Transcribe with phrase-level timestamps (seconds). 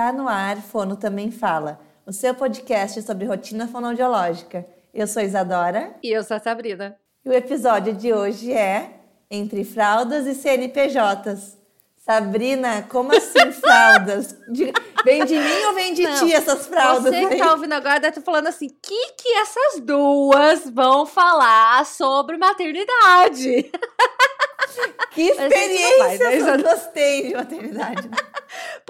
[0.00, 4.64] Está no ar, Fono Também Fala, o seu podcast sobre rotina fonoaudiológica.
[4.94, 5.94] Eu sou Isadora.
[6.02, 6.96] E eu sou a Sabrina.
[7.22, 8.94] E o episódio de hoje é
[9.30, 11.58] Entre Fraldas e CNPJs.
[11.98, 14.34] Sabrina, como assim fraldas?
[14.48, 14.72] De,
[15.04, 17.14] vem de mim ou vem de Não, ti essas fraldas?
[17.14, 21.84] Você que tá ouvindo agora deve estar falando assim: que que essas duas vão falar
[21.84, 23.70] sobre maternidade?
[25.10, 28.10] Que experiência essas duas têm de maternidade.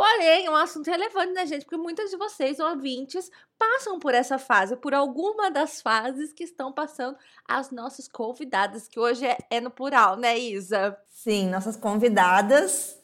[0.01, 1.67] Porém, é um assunto relevante, né, gente?
[1.67, 6.73] Porque muitas de vocês, ouvintes, passam por essa fase, por alguma das fases que estão
[6.73, 10.97] passando as nossas convidadas, que hoje é, é no plural, né, Isa?
[11.11, 12.97] Sim, nossas convidadas.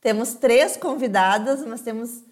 [0.00, 2.26] Temos três convidadas, mas temos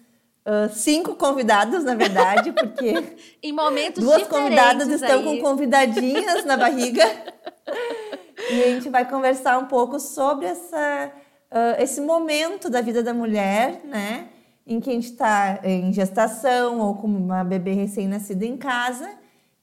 [0.49, 2.93] Uh, cinco convidados, na verdade, porque.
[3.43, 5.23] em momentos Duas convidadas estão aí.
[5.25, 7.03] com convidadinhas na barriga.
[8.49, 11.11] e a gente vai conversar um pouco sobre essa
[11.51, 14.27] uh, esse momento da vida da mulher, né?
[14.65, 19.09] Em que a gente está em gestação ou com uma bebê recém-nascida em casa.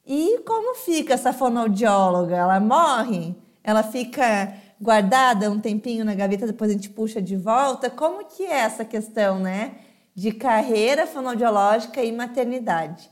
[0.06, 2.36] E como fica essa fonoaudióloga?
[2.36, 3.34] Ela morre?
[3.62, 7.88] Ela fica guardada um tempinho na gaveta, depois a gente puxa de volta?
[7.91, 9.72] Como que é essa questão, né?
[10.14, 13.10] De carreira fonoaudiológica e maternidade.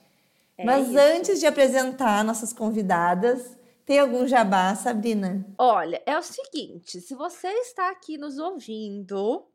[0.57, 0.99] É Mas isso.
[0.99, 5.45] antes de apresentar nossas convidadas, tem algum jabá, Sabrina?
[5.59, 9.47] Olha, é o seguinte: se você está aqui nos ouvindo,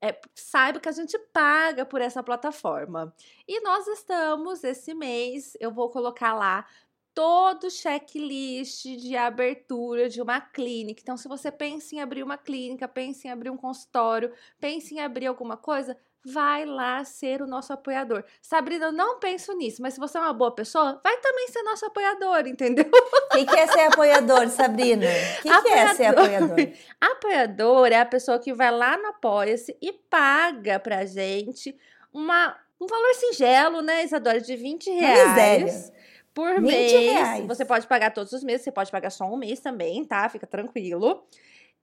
[0.00, 3.14] é, saiba que a gente paga por essa plataforma.
[3.46, 6.66] E nós estamos, esse mês, eu vou colocar lá
[7.14, 11.00] todo o checklist de abertura de uma clínica.
[11.00, 15.00] Então, se você pensa em abrir uma clínica, pensa em abrir um consultório, pensa em
[15.00, 18.24] abrir alguma coisa, vai lá ser o nosso apoiador.
[18.42, 21.62] Sabrina, eu não penso nisso, mas se você é uma boa pessoa, vai também ser
[21.62, 22.84] nosso apoiador, entendeu?
[22.84, 25.06] O que, que, é ser apoiador, Sabrina?
[25.06, 26.56] O que, que, é ser apoiador?
[27.00, 31.76] Apoiador é a pessoa que vai lá no Apoia-se e paga pra gente
[32.12, 35.92] uma, um valor singelo, né, Isadora, de 20 reais.
[36.34, 36.92] Por mês.
[36.92, 37.46] Reais.
[37.46, 40.28] Você pode pagar todos os meses, você pode pagar só um mês também, tá?
[40.28, 41.24] Fica tranquilo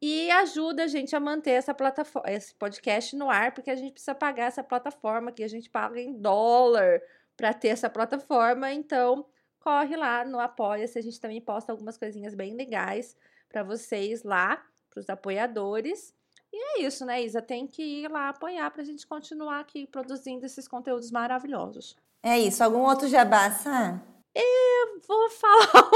[0.02, 3.94] e ajuda a gente a manter essa plataforma, esse podcast no ar, porque a gente
[3.94, 7.02] precisa pagar essa plataforma que a gente paga em dólar
[7.38, 8.72] para ter essa plataforma.
[8.72, 9.26] Então,
[9.60, 13.16] corre lá no Apoia-se, a gente também posta algumas coisinhas bem legais
[13.48, 16.14] para vocês lá, para os apoiadores.
[16.52, 17.42] E é isso, né, Isa?
[17.42, 21.96] Tem que ir lá apoiar para a gente continuar aqui produzindo esses conteúdos maravilhosos.
[22.22, 22.64] É isso.
[22.64, 24.02] Algum outro jabá, Sam?
[24.36, 25.90] Eu vou falar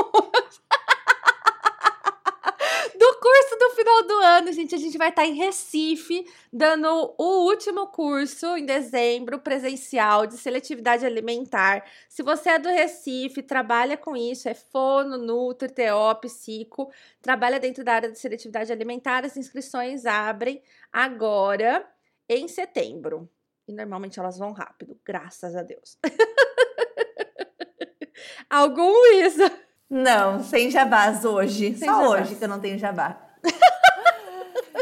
[3.98, 4.76] curso do final do ano, gente.
[4.76, 11.06] A gente vai estar em Recife, dando o último curso em dezembro, presencial, de seletividade
[11.06, 11.86] alimentar.
[12.10, 16.92] Se você é do Recife, trabalha com isso, é fono, nutri, TO, psico,
[17.22, 21.88] trabalha dentro da área de seletividade alimentar, as inscrições abrem agora
[22.28, 23.30] em setembro.
[23.68, 25.98] E normalmente elas vão rápido, graças a Deus.
[28.50, 29.42] Algum isso?
[29.90, 31.76] Não, sem jabás hoje.
[31.76, 32.22] Sem Só jabás.
[32.22, 33.27] hoje que eu não tenho jabá.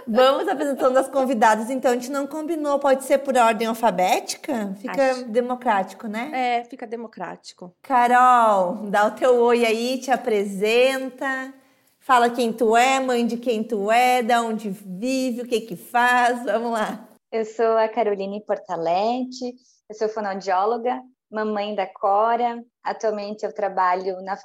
[0.07, 4.75] Vamos apresentando as convidadas, então a gente não combinou, pode ser por ordem alfabética?
[4.77, 5.25] Fica Acho.
[5.25, 6.31] democrático, né?
[6.33, 7.75] É, fica democrático.
[7.81, 11.51] Carol, dá o teu oi aí, te apresenta,
[11.99, 15.75] fala quem tu é, mãe de quem tu é, da onde vive, o que que
[15.75, 17.07] faz, vamos lá.
[17.31, 19.55] Eu sou a Caroline Portalete,
[19.89, 21.01] eu sou fonoaudióloga,
[21.31, 22.63] mamãe da Cora.
[22.83, 24.37] Atualmente eu trabalho na,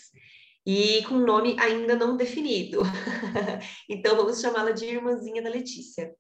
[0.67, 2.83] e com nome ainda não definido.
[3.89, 6.13] então vamos chamá-la de irmãzinha da Letícia.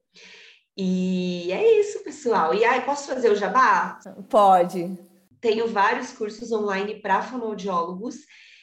[0.76, 2.54] E é isso, pessoal.
[2.54, 3.98] E aí, posso fazer o jabá?
[4.30, 4.96] Pode.
[5.42, 8.14] Tenho vários cursos online para fonoaudiólogos.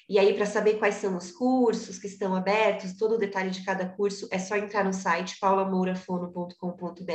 [0.07, 3.65] E aí, para saber quais são os cursos que estão abertos, todo o detalhe de
[3.65, 7.05] cada curso, é só entrar no site paulamourafono.com.br.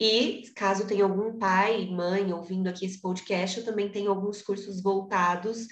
[0.00, 4.82] E caso tenha algum pai, mãe ouvindo aqui esse podcast, eu também tenho alguns cursos
[4.82, 5.68] voltados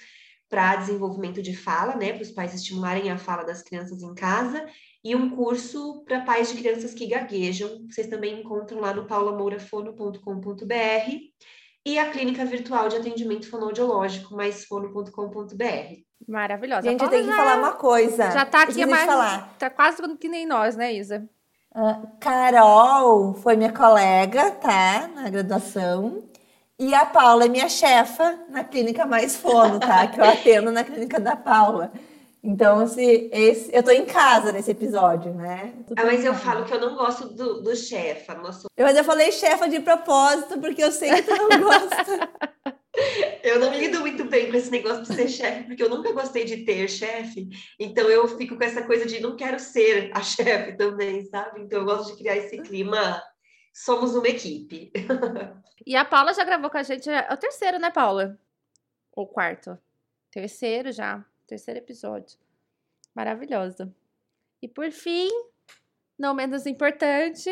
[0.48, 4.64] para desenvolvimento de fala, né, para os pais estimularem a fala das crianças em casa,
[5.02, 7.84] e um curso para pais de crianças que gaguejam.
[7.90, 11.32] Vocês também encontram lá no paulamourafono.com.br
[11.84, 16.02] e a clínica virtual de atendimento fonoaudiológico, maisfono.com.br.
[16.28, 16.82] Maravilhosa.
[16.82, 18.30] Gente, tem que falar uma coisa.
[18.30, 19.06] Já está aqui mais.
[19.06, 19.54] Falar.
[19.58, 21.28] Tá quase que nem nós, né, Isa?
[21.74, 25.08] Uh, Carol foi minha colega, tá?
[25.14, 26.22] Na graduação.
[26.78, 30.06] E a Paula é minha chefa na clínica Mais Fono, tá?
[30.06, 31.92] Que eu atendo na clínica da Paula.
[32.44, 35.72] Então, se esse, eu tô em casa nesse episódio, né?
[35.96, 38.34] Ah, mas eu falo que eu não gosto do, do chefa.
[38.34, 38.66] Nosso...
[38.76, 42.32] Eu ainda falei chefa de propósito, porque eu sei que tu não gosta.
[43.44, 46.44] eu não lido muito bem com esse negócio de ser chefe, porque eu nunca gostei
[46.44, 47.48] de ter chefe.
[47.78, 51.60] Então, eu fico com essa coisa de não quero ser a chefe também, sabe?
[51.60, 53.22] Então, eu gosto de criar esse clima.
[53.72, 54.92] Somos uma equipe.
[55.86, 57.08] e a Paula já gravou com a gente.
[57.08, 58.36] É o terceiro, né, Paula?
[59.14, 59.78] Ou quarto?
[60.32, 62.38] Terceiro já terceiro episódio.
[63.14, 63.94] Maravilhosa.
[64.62, 65.28] E por fim,
[66.18, 67.50] não menos importante,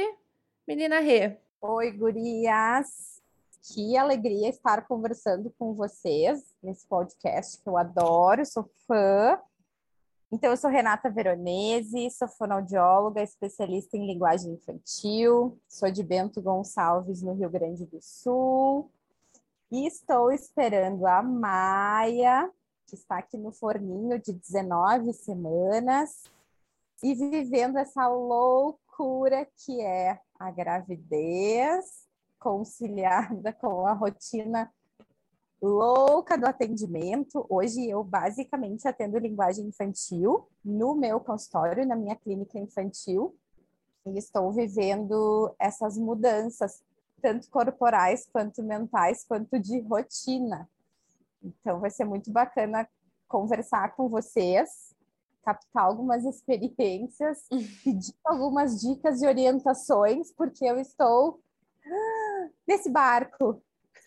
[0.67, 1.37] menina Rê.
[1.61, 3.21] Oi, gurias.
[3.61, 9.39] Que alegria estar conversando com vocês nesse podcast que eu adoro, sou fã.
[10.33, 17.21] Então, eu sou Renata Veronese, sou fonoaudióloga, especialista em linguagem infantil, sou de Bento Gonçalves,
[17.21, 18.91] no Rio Grande do Sul,
[19.71, 22.51] e estou esperando a Maia
[22.91, 26.25] que está aqui no forninho de 19 semanas
[27.01, 32.05] e vivendo essa loucura que é a gravidez
[32.39, 34.71] conciliada com a rotina
[35.63, 37.47] louca do atendimento.
[37.49, 43.37] Hoje eu basicamente atendo linguagem infantil no meu consultório, na minha clínica infantil,
[44.05, 46.83] e estou vivendo essas mudanças,
[47.23, 50.69] tanto corporais quanto mentais, quanto de rotina.
[51.43, 52.89] Então, vai ser muito bacana
[53.29, 54.95] conversar com vocês,
[55.43, 57.47] captar algumas experiências,
[57.83, 61.41] pedir algumas dicas e orientações, porque eu estou
[62.67, 63.63] nesse barco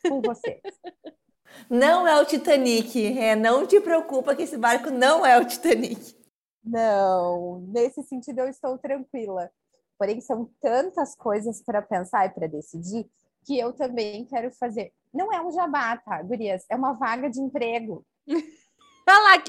[0.07, 0.61] com vocês.
[1.69, 6.17] Não é o Titanic, é, não te preocupa que esse barco não é o Titanic.
[6.63, 9.51] Não, nesse sentido eu estou tranquila.
[9.97, 13.07] Porém, são tantas coisas para pensar e para decidir
[13.45, 14.91] que eu também quero fazer.
[15.13, 16.65] Não é um jabá, tá, gurias?
[16.69, 18.05] É uma vaga de emprego.
[18.27, 19.43] Olha lá,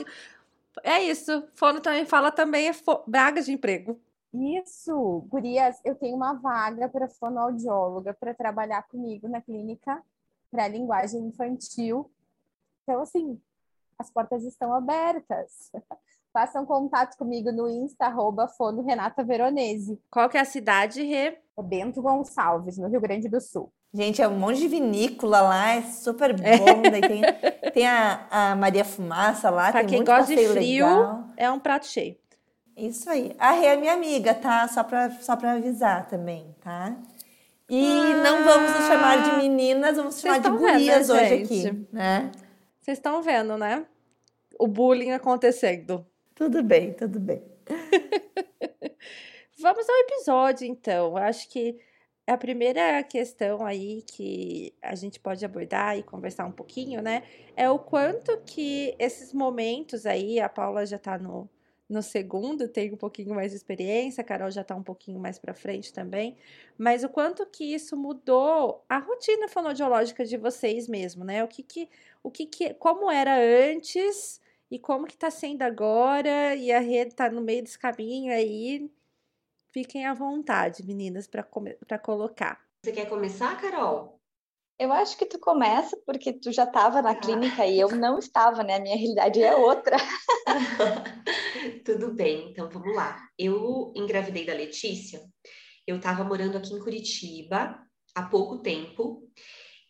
[0.82, 1.46] é isso.
[1.54, 2.72] Fono também fala também é
[3.06, 4.00] vaga de emprego.
[4.32, 10.02] Isso, gurias, eu tenho uma vaga para fonoaudióloga para trabalhar comigo na clínica
[10.50, 12.10] para linguagem infantil.
[12.82, 13.40] Então, assim,
[13.98, 15.70] as portas estão abertas.
[16.32, 20.00] Façam contato comigo no Insta, arroba Fono Renata Veronese.
[20.10, 21.38] Qual que é a cidade, Rê?
[21.56, 23.72] É Bento Gonçalves, no Rio Grande do Sul.
[23.94, 26.82] Gente, é um monte de vinícola lá, é super bom.
[26.90, 27.22] Daí tem,
[27.72, 31.24] tem a, a Maria Fumaça lá, pra tem quem muito gosta de frio, legal.
[31.36, 32.16] é um prato cheio.
[32.76, 33.36] Isso aí.
[33.38, 34.66] A Rê é minha amiga, tá?
[34.66, 36.96] Só pra, só pra avisar também, tá?
[37.70, 41.68] E ah, não vamos nos chamar de meninas, vamos chamar de gurias vendo, hoje gente?
[41.68, 42.32] aqui, né?
[42.80, 43.86] Vocês estão vendo, né?
[44.58, 46.04] O bullying acontecendo.
[46.34, 47.42] Tudo bem, tudo bem.
[49.60, 51.16] vamos ao episódio, então.
[51.16, 51.78] Acho que
[52.26, 57.22] a primeira questão aí que a gente pode abordar e conversar um pouquinho, né,
[57.56, 61.48] é o quanto que esses momentos aí, a Paula já tá no,
[61.88, 65.38] no segundo, tem um pouquinho mais de experiência, a Carol já tá um pouquinho mais
[65.38, 66.36] para frente também,
[66.78, 71.44] mas o quanto que isso mudou a rotina fonodiológica de vocês mesmo, né?
[71.44, 71.88] O que que,
[72.22, 74.40] o que que, como era antes
[74.70, 78.90] e como que tá sendo agora, e a rede tá no meio desse caminho aí,
[79.74, 82.64] Fiquem à vontade, meninas, para colocar.
[82.80, 84.20] Você quer começar, Carol?
[84.78, 87.16] Eu acho que tu começa porque tu já estava na ah.
[87.16, 88.76] clínica e eu não estava, né?
[88.76, 89.96] A minha realidade é outra.
[91.84, 93.20] Tudo bem, então vamos lá.
[93.36, 95.20] Eu engravidei da Letícia
[95.84, 97.76] Eu estava morando aqui em Curitiba
[98.14, 99.28] há pouco tempo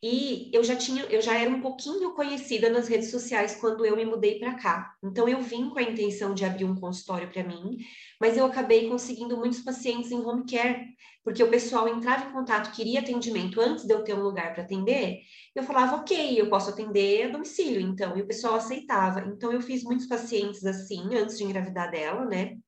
[0.06, 3.96] e eu já tinha, eu já era um pouquinho conhecida nas redes sociais quando eu
[3.96, 4.94] me mudei para cá.
[5.02, 7.78] Então eu vim com a intenção de abrir um consultório para mim,
[8.20, 10.88] mas eu acabei conseguindo muitos pacientes em home care,
[11.24, 14.62] porque o pessoal entrava em contato, queria atendimento antes de eu ter um lugar para
[14.62, 15.20] atender.
[15.54, 19.20] Eu falava, ok, eu posso atender a domicílio, então, e o pessoal aceitava.
[19.20, 22.58] Então eu fiz muitos pacientes assim antes de engravidar dela, né?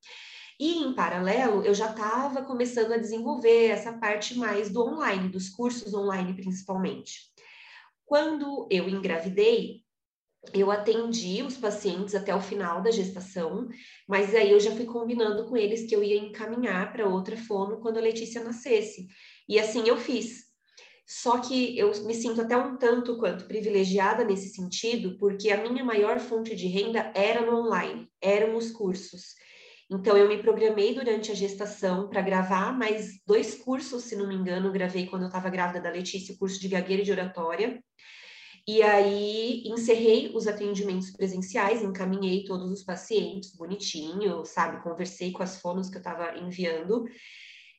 [0.59, 5.51] E, em paralelo, eu já estava começando a desenvolver essa parte mais do online, dos
[5.51, 7.31] cursos online principalmente.
[8.07, 9.85] Quando eu engravidei,
[10.55, 13.69] eu atendi os pacientes até o final da gestação,
[14.09, 17.81] mas aí eu já fui combinando com eles que eu ia encaminhar para outra fono
[17.81, 19.09] quando a Letícia nascesse.
[19.49, 20.47] E assim eu fiz.
[21.07, 25.85] Só que eu me sinto até um tanto quanto privilegiada nesse sentido, porque a minha
[25.85, 29.35] maior fonte de renda era no online, eram os cursos.
[29.88, 34.35] Então, eu me programei durante a gestação para gravar mais dois cursos, se não me
[34.35, 37.81] engano, gravei quando eu estava grávida da Letícia, o curso de gagueira e de oratória.
[38.66, 44.83] E aí, encerrei os atendimentos presenciais, encaminhei todos os pacientes, bonitinho, sabe?
[44.83, 47.05] Conversei com as fonos que eu estava enviando.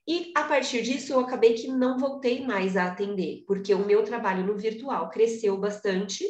[0.08, 4.02] E a partir disso, eu acabei que não voltei mais a atender, porque o meu
[4.04, 6.24] trabalho no virtual cresceu bastante.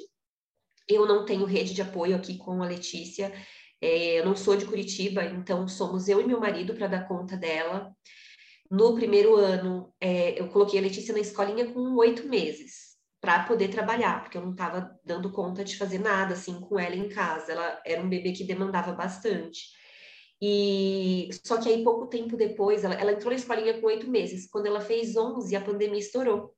[0.89, 3.31] Eu não tenho rede de apoio aqui com a Letícia,
[3.81, 7.38] é, eu não sou de Curitiba, então somos eu e meu marido para dar conta
[7.38, 7.96] dela.
[8.69, 13.69] No primeiro ano, é, eu coloquei a Letícia na escolinha com oito meses para poder
[13.69, 17.51] trabalhar, porque eu não estava dando conta de fazer nada assim com ela em casa.
[17.51, 19.77] Ela era um bebê que demandava bastante.
[20.41, 24.48] E só que aí pouco tempo depois, ela, ela entrou na escolinha com oito meses.
[24.50, 26.53] Quando ela fez onze, a pandemia estourou.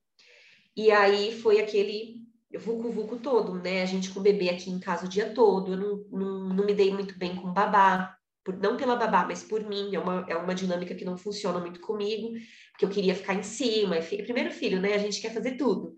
[0.75, 3.83] E aí foi aquele vucu-vucu todo, né?
[3.83, 6.65] A gente com o bebê aqui em casa o dia todo, eu não, não, não
[6.65, 10.25] me dei muito bem com babá, por, não pela babá, mas por mim, é uma,
[10.27, 12.31] é uma dinâmica que não funciona muito comigo,
[12.71, 14.93] porque eu queria ficar em cima, é primeiro filho, né?
[14.93, 15.93] A gente quer fazer tudo.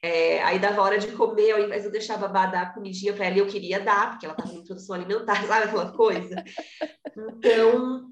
[0.00, 3.12] É, aí dava hora de comer, ao invés de eu deixar a babá dar comidinha
[3.12, 6.44] para ela, eu queria dar, porque ela estava em introdução alimentar, sabe aquela coisa?
[7.16, 8.08] Então,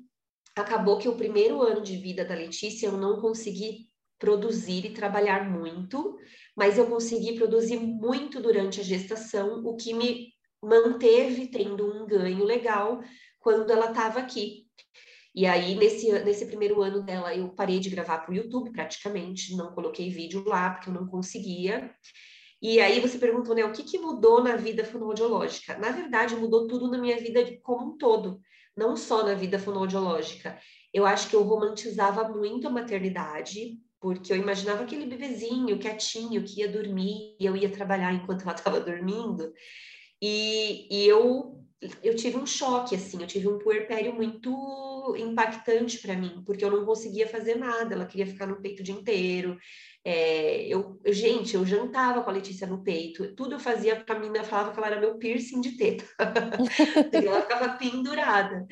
[0.57, 3.89] acabou que o primeiro ano de vida da Letícia eu não consegui
[4.19, 6.17] produzir e trabalhar muito,
[6.57, 10.33] mas eu consegui produzir muito durante a gestação, o que me
[10.63, 13.01] manteve tendo um ganho legal
[13.39, 14.67] quando ela estava aqui.
[15.35, 19.55] E aí, nesse, nesse primeiro ano dela, eu parei de gravar para o YouTube praticamente,
[19.55, 21.95] não coloquei vídeo lá, porque eu não conseguia.
[22.63, 25.77] E aí você perguntou, né, o que, que mudou na vida fonoaudiológica?
[25.77, 28.41] Na verdade, mudou tudo na minha vida como um todo,
[28.75, 30.59] não só na vida fonoaudiológica.
[30.93, 36.61] Eu acho que eu romantizava muito a maternidade, porque eu imaginava aquele bebezinho quietinho que
[36.61, 39.53] ia dormir e eu ia trabalhar enquanto ela estava dormindo.
[40.21, 41.63] E, e eu,
[42.03, 46.71] eu tive um choque, assim, eu tive um puerpério muito impactante para mim, porque eu
[46.71, 49.59] não conseguia fazer nada, ela queria ficar no peito o dia inteiro.
[50.05, 54.45] É, eu, gente, eu jantava com a Letícia no peito, tudo eu fazia mim, ela
[54.45, 56.05] falava que ela era meu piercing de teta,
[57.13, 58.67] ela ficava pendurada.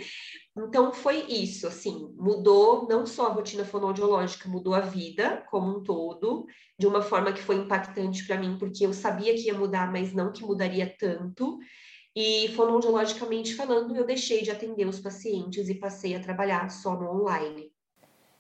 [0.56, 5.82] Então foi isso, assim, mudou não só a rotina fonoaudiológica, mudou a vida como um
[5.82, 6.46] todo,
[6.78, 10.12] de uma forma que foi impactante para mim, porque eu sabia que ia mudar, mas
[10.12, 11.58] não que mudaria tanto.
[12.14, 17.10] E fonoaudiologicamente falando, eu deixei de atender os pacientes e passei a trabalhar só no
[17.10, 17.72] online.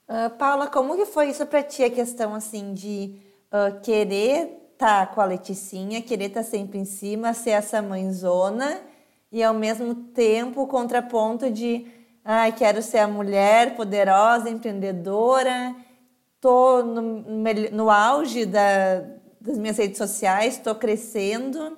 [0.08, 3.16] Uh, Paula, como que foi isso para ti a questão assim de
[3.50, 7.82] uh, querer estar tá com a Leticinha, querer estar tá sempre em cima, ser essa
[7.82, 8.80] mãezona
[9.32, 15.76] e ao mesmo tempo o contraponto de Ai, quero ser a mulher poderosa, empreendedora.
[16.36, 17.02] Estou no,
[17.70, 19.00] no, auge da,
[19.38, 21.76] das minhas redes sociais, estou crescendo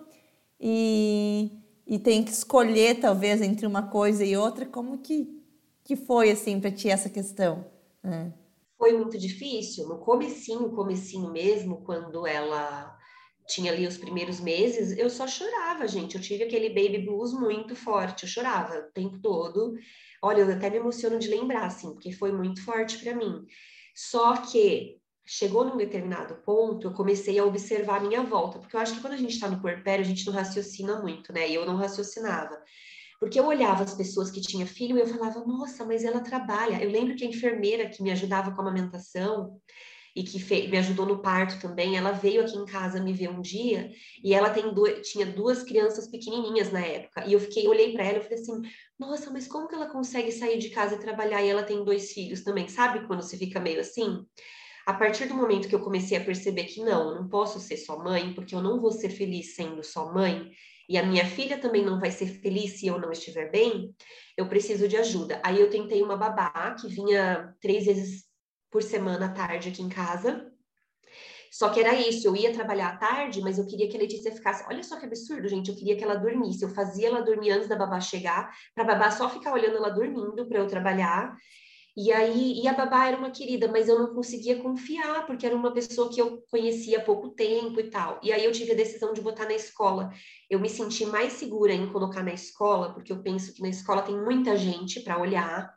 [0.60, 1.50] e,
[1.84, 4.64] e tenho que escolher, talvez, entre uma coisa e outra.
[4.64, 5.42] Como que,
[5.82, 7.66] que foi, assim, para ti essa questão?
[8.04, 8.30] É.
[8.78, 9.88] Foi muito difícil.
[9.88, 12.96] No comecinho, comecinho mesmo, quando ela
[13.46, 16.16] tinha ali os primeiros meses, eu só chorava, gente.
[16.16, 18.24] Eu tive aquele baby blues muito forte.
[18.24, 19.74] Eu chorava o tempo todo.
[20.22, 23.44] Olha, eu até me emociono de lembrar, assim, porque foi muito forte para mim.
[23.94, 28.80] Só que chegou num determinado ponto, eu comecei a observar a minha volta, porque eu
[28.80, 31.48] acho que quando a gente está no puerpério, a gente não raciocina muito, né?
[31.48, 32.56] E eu não raciocinava.
[33.18, 36.82] Porque eu olhava as pessoas que tinham filho e eu falava, nossa, mas ela trabalha.
[36.82, 39.60] Eu lembro que a enfermeira que me ajudava com a amamentação,
[40.16, 43.42] e que me ajudou no parto também, ela veio aqui em casa me ver um
[43.42, 43.90] dia
[44.24, 44.64] e ela tem
[45.02, 47.26] tinha duas crianças pequenininhas na época.
[47.26, 48.62] E eu fiquei, olhei para ela e falei assim:
[48.98, 52.12] "Nossa, mas como que ela consegue sair de casa e trabalhar e ela tem dois
[52.12, 54.24] filhos também?" Sabe quando você fica meio assim?
[54.86, 57.76] A partir do momento que eu comecei a perceber que não, eu não posso ser
[57.76, 60.50] só mãe, porque eu não vou ser feliz sendo só mãe,
[60.88, 63.94] e a minha filha também não vai ser feliz se eu não estiver bem,
[64.36, 65.42] eu preciso de ajuda.
[65.44, 68.25] Aí eu tentei uma babá que vinha três vezes
[68.70, 70.52] por semana à tarde aqui em casa.
[71.50, 74.30] Só que era isso, eu ia trabalhar à tarde, mas eu queria que a Letícia
[74.30, 74.64] ficasse.
[74.68, 75.70] Olha só que absurdo, gente.
[75.70, 76.62] Eu queria que ela dormisse.
[76.62, 79.88] Eu fazia ela dormir antes da babá chegar, para a babá só ficar olhando ela
[79.90, 81.34] dormindo para eu trabalhar.
[81.96, 85.56] E aí, e a babá era uma querida, mas eu não conseguia confiar, porque era
[85.56, 88.20] uma pessoa que eu conhecia há pouco tempo e tal.
[88.22, 90.12] E aí eu tive a decisão de botar na escola.
[90.50, 94.02] Eu me senti mais segura em colocar na escola, porque eu penso que na escola
[94.02, 95.74] tem muita gente para olhar.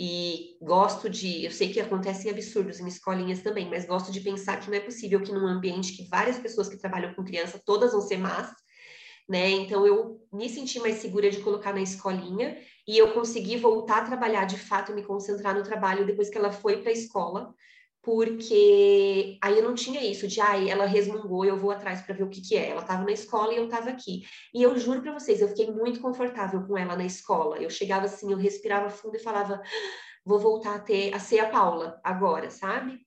[0.00, 4.60] E gosto de, eu sei que acontecem absurdos em escolinhas também, mas gosto de pensar
[4.60, 7.90] que não é possível que num ambiente que várias pessoas que trabalham com criança, todas
[7.90, 8.48] vão ser más,
[9.28, 9.50] né?
[9.50, 14.06] Então eu me senti mais segura de colocar na escolinha e eu consegui voltar a
[14.06, 17.52] trabalhar de fato e me concentrar no trabalho depois que ela foi para a escola,
[18.08, 22.14] porque aí eu não tinha isso de, ai, ah, ela resmungou, eu vou atrás para
[22.14, 22.70] ver o que que é.
[22.70, 24.22] Ela estava na escola e eu estava aqui.
[24.54, 27.58] E eu juro para vocês, eu fiquei muito confortável com ela na escola.
[27.58, 29.60] Eu chegava assim, eu respirava fundo e falava,
[30.24, 32.98] vou voltar a ter a ser a Paula agora, sabe?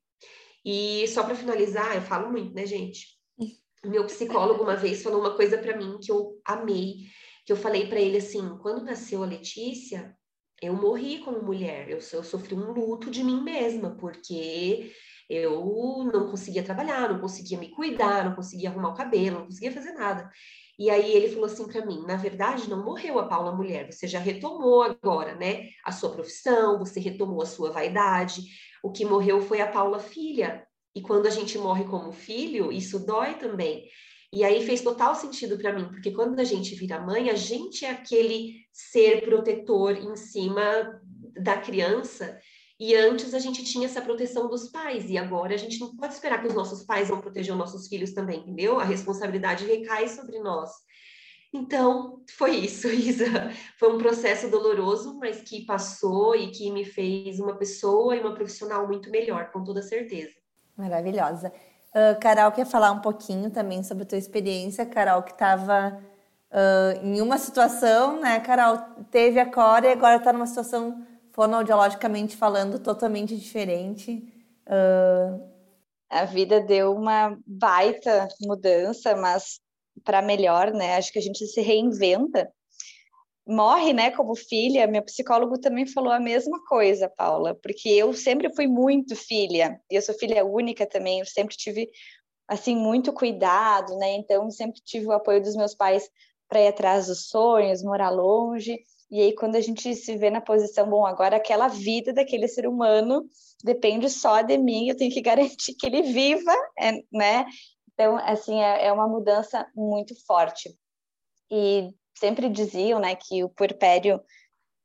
[0.63, 3.07] E só para finalizar, eu falo muito, né, gente?
[3.83, 7.07] Meu psicólogo uma vez falou uma coisa para mim que eu amei,
[7.43, 10.15] que eu falei para ele assim, quando nasceu a Letícia,
[10.61, 14.91] eu morri como mulher, eu, eu sofri um luto de mim mesma, porque
[15.29, 19.71] eu não conseguia trabalhar, não conseguia me cuidar, não conseguia arrumar o cabelo, não conseguia
[19.71, 20.29] fazer nada.
[20.77, 24.07] E aí ele falou assim para mim: na verdade, não morreu a Paula mulher, você
[24.07, 28.41] já retomou agora, né, a sua profissão, você retomou a sua vaidade.
[28.83, 30.65] O que morreu foi a Paula filha.
[30.93, 33.87] E quando a gente morre como filho, isso dói também.
[34.33, 37.85] E aí fez total sentido para mim, porque quando a gente vira mãe, a gente
[37.85, 41.01] é aquele ser protetor em cima
[41.35, 42.39] da criança.
[42.79, 46.13] E antes a gente tinha essa proteção dos pais, e agora a gente não pode
[46.13, 48.79] esperar que os nossos pais vão proteger os nossos filhos também, entendeu?
[48.79, 50.71] A responsabilidade recai sobre nós.
[51.53, 53.51] Então, foi isso, Isa.
[53.77, 58.33] Foi um processo doloroso, mas que passou e que me fez uma pessoa e uma
[58.33, 60.33] profissional muito melhor, com toda certeza.
[60.77, 61.51] Maravilhosa.
[61.93, 64.85] Uh, Carol quer falar um pouquinho também sobre a tua experiência.
[64.85, 66.01] Carol que estava
[66.51, 68.39] uh, em uma situação, né?
[68.39, 68.77] Carol
[69.11, 74.23] teve a Cora e agora está numa situação fonoaudiologicamente falando totalmente diferente.
[74.67, 75.51] Uh...
[76.11, 79.61] A vida deu uma baita mudança, mas
[80.03, 80.97] para melhor, né?
[80.97, 82.51] Acho que a gente se reinventa
[83.45, 88.53] morre, né, como filha, meu psicólogo também falou a mesma coisa, Paula, porque eu sempre
[88.53, 91.89] fui muito filha, e eu sou filha única também, eu sempre tive
[92.47, 94.11] assim muito cuidado, né?
[94.15, 96.09] Então sempre tive o apoio dos meus pais
[96.49, 98.77] para ir atrás dos sonhos, morar longe.
[99.09, 102.67] E aí quando a gente se vê na posição, bom, agora aquela vida daquele ser
[102.67, 103.23] humano
[103.63, 107.45] depende só de mim, eu tenho que garantir que ele viva, é, né?
[107.93, 110.75] Então, assim, é, é uma mudança muito forte.
[111.49, 114.21] E sempre diziam, né, que o puerpério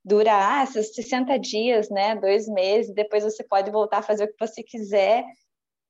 [0.04, 4.28] dura ah, esses 60 dias, né, dois meses, depois você pode voltar a fazer o
[4.28, 5.24] que você quiser.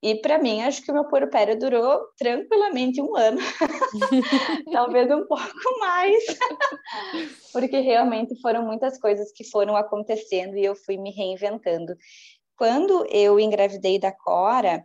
[0.02, 3.38] E para mim, acho que o meu puerpério durou tranquilamente um ano,
[4.72, 6.24] talvez um pouco mais,
[7.52, 11.96] porque realmente foram muitas coisas que foram acontecendo e eu fui me reinventando.
[12.56, 14.84] Quando eu engravidei da Cora,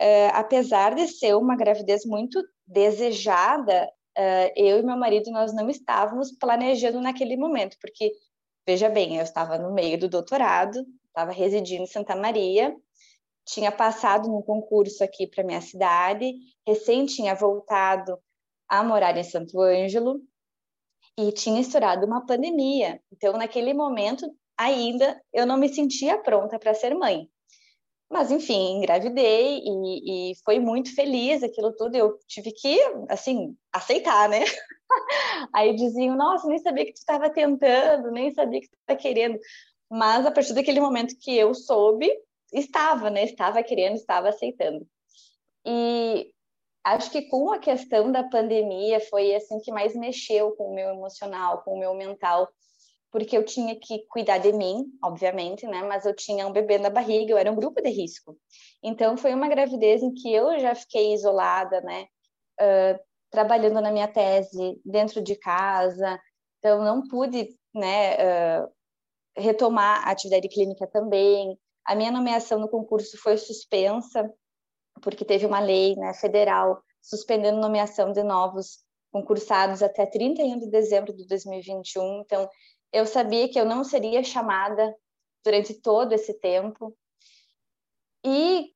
[0.00, 5.68] uh, apesar de ser uma gravidez muito desejada, uh, eu e meu marido nós não
[5.68, 8.12] estávamos planejando naquele momento, porque
[8.66, 12.74] veja bem, eu estava no meio do doutorado, estava residindo em Santa Maria,
[13.44, 16.32] tinha passado no concurso aqui para minha cidade,
[16.66, 18.18] recém tinha voltado
[18.68, 20.20] a morar em Santo Ângelo
[21.18, 23.02] e tinha estourado uma pandemia.
[23.12, 27.28] Então, naquele momento, ainda eu não me sentia pronta para ser mãe.
[28.12, 31.96] Mas, enfim, engravidei e, e, foi muito feliz aquilo tudo.
[31.96, 34.40] Eu tive que, assim, aceitar, né?
[35.54, 39.38] Aí diziam, nossa, nem sabia que tu estava tentando, nem sabia que tu estava querendo.
[39.90, 42.06] Mas, a partir daquele momento que eu soube,
[42.52, 43.24] estava, né?
[43.24, 44.86] Estava querendo, estava aceitando.
[45.64, 46.30] E
[46.84, 50.90] acho que com a questão da pandemia foi, assim, que mais mexeu com o meu
[50.90, 52.46] emocional, com o meu mental
[53.12, 55.82] porque eu tinha que cuidar de mim, obviamente, né?
[55.82, 58.36] Mas eu tinha um bebê na barriga, eu era um grupo de risco.
[58.82, 62.06] Então foi uma gravidez em que eu já fiquei isolada, né?
[62.60, 62.98] Uh,
[63.30, 66.18] trabalhando na minha tese dentro de casa,
[66.58, 68.14] então não pude, né?
[68.14, 68.72] Uh,
[69.36, 71.58] retomar a atividade clínica também.
[71.84, 74.32] A minha nomeação no concurso foi suspensa
[75.02, 78.78] porque teve uma lei, né, federal suspendendo nomeação de novos
[79.10, 82.20] concursados até 31 de dezembro de 2021.
[82.20, 82.48] Então,
[82.92, 84.94] eu sabia que eu não seria chamada
[85.44, 86.96] durante todo esse tempo.
[88.24, 88.70] E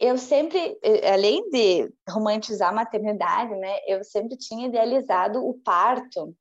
[0.00, 0.78] eu sempre,
[1.12, 6.34] além de romantizar a maternidade, né, eu sempre tinha idealizado o parto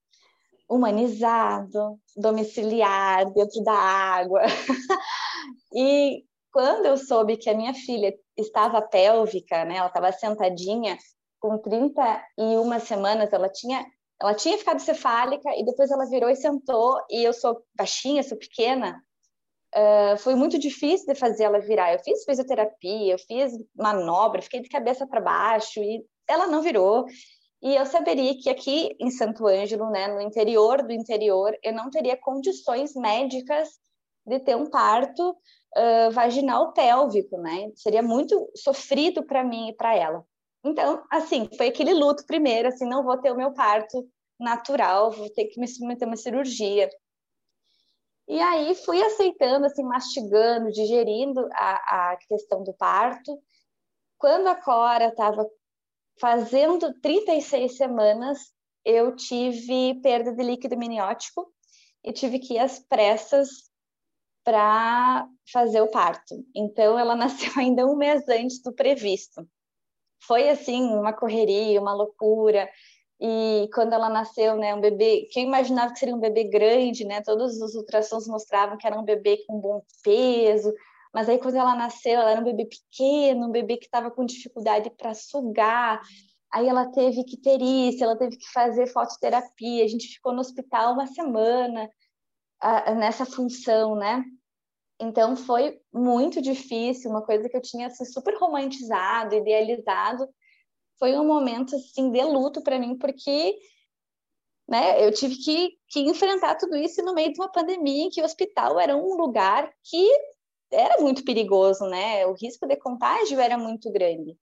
[0.67, 4.41] humanizado, domiciliar, dentro da água.
[5.73, 10.97] e quando eu soube que a minha filha estava pélvica, né, ela estava sentadinha,
[11.41, 13.86] com 31 semanas, ela tinha,
[14.21, 18.38] ela tinha ficado cefálica e depois ela virou e sentou, e eu sou baixinha, sou
[18.38, 19.03] pequena,
[19.75, 21.91] uh, foi muito difícil de fazer ela virar.
[21.91, 27.05] Eu fiz fisioterapia, eu fiz manobra, fiquei de cabeça para baixo e ela não virou.
[27.63, 31.89] E eu saberia que aqui em Santo Ângelo, né, no interior do interior, eu não
[31.89, 33.69] teria condições médicas
[34.25, 37.71] de ter um parto uh, vaginal pélvico, né?
[37.75, 40.23] Seria muito sofrido para mim e para ela.
[40.63, 44.08] Então, assim, foi aquele luto primeiro, assim, não vou ter o meu parto
[44.39, 46.89] natural, vou ter que me submeter a uma cirurgia.
[48.28, 53.38] E aí fui aceitando, assim, mastigando, digerindo a, a questão do parto.
[54.17, 55.45] Quando a Cora estava
[56.19, 58.54] fazendo 36 semanas,
[58.86, 61.52] eu tive perda de líquido miniótico
[62.04, 63.50] e tive que ir às pressas
[64.43, 66.36] para fazer o parto.
[66.56, 69.47] Então, ela nasceu ainda um mês antes do previsto.
[70.25, 72.69] Foi, assim, uma correria, uma loucura.
[73.19, 77.21] E quando ela nasceu, né, um bebê, quem imaginava que seria um bebê grande, né?
[77.21, 80.73] Todos os ultrassons mostravam que era um bebê com bom peso,
[81.13, 84.25] mas aí, quando ela nasceu, ela era um bebê pequeno, um bebê que estava com
[84.25, 86.01] dificuldade para sugar.
[86.51, 89.84] Aí ela teve que ter isso, ela teve que fazer fototerapia.
[89.84, 91.89] A gente ficou no hospital uma semana
[92.60, 94.23] a, nessa função, né?
[95.01, 100.29] Então foi muito difícil, uma coisa que eu tinha assim, super romantizado, idealizado.
[100.99, 103.57] Foi um momento assim de luto para mim, porque
[104.69, 108.21] né, eu tive que, que enfrentar tudo isso no meio de uma pandemia em que
[108.21, 110.07] o hospital era um lugar que
[110.71, 112.25] era muito perigoso, né?
[112.27, 114.37] O risco de contágio era muito grande.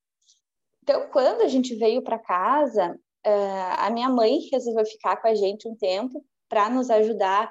[0.84, 5.34] Então, quando a gente veio para casa, uh, a minha mãe resolveu ficar com a
[5.34, 7.50] gente um tempo para nos ajudar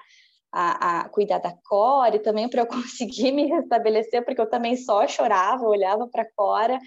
[0.52, 4.76] a, a, cuidar da Cora e também para eu conseguir me restabelecer, porque eu também
[4.76, 6.78] só chorava, olhava para a Cora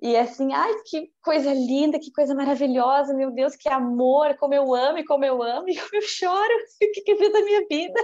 [0.00, 4.72] e assim, ai, que coisa linda, que coisa maravilhosa, meu Deus, que amor, como eu
[4.72, 7.42] amo e como eu amo, e como eu choro, o que que eu fiz da
[7.42, 8.00] minha vida?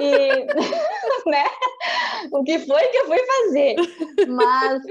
[0.00, 0.44] e,
[1.28, 1.44] né?
[2.30, 3.74] O que foi que eu fui fazer?
[4.28, 4.82] Mas,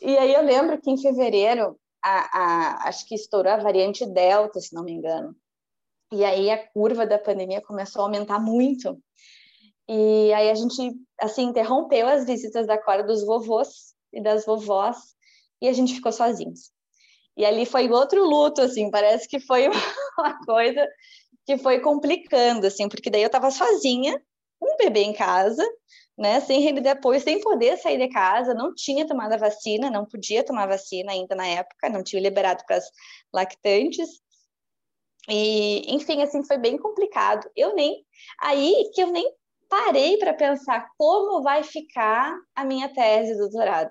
[0.00, 4.60] e aí eu lembro que em fevereiro, a, a, acho que estourou a variante Delta,
[4.60, 5.36] se não me engano,
[6.12, 8.98] e aí a curva da pandemia começou a aumentar muito,
[9.88, 14.96] e aí a gente, assim, interrompeu as visitas da Cora dos vovôs e das vovós
[15.62, 16.70] e a gente ficou sozinhos.
[17.36, 19.68] E ali foi outro luto, assim, parece que foi
[20.18, 20.86] uma coisa
[21.46, 24.20] que foi complicando, assim, porque daí eu estava sozinha,
[24.60, 25.64] um bebê em casa,
[26.18, 29.88] né, sem rede de apoio, sem poder sair de casa, não tinha tomado a vacina,
[29.88, 32.90] não podia tomar vacina ainda na época, não tinha liberado para as
[33.32, 34.20] lactantes.
[35.28, 37.48] E, enfim, assim, foi bem complicado.
[37.54, 38.04] Eu nem
[38.40, 39.30] aí que eu nem
[39.68, 43.90] parei para pensar como vai ficar a minha tese de doutorado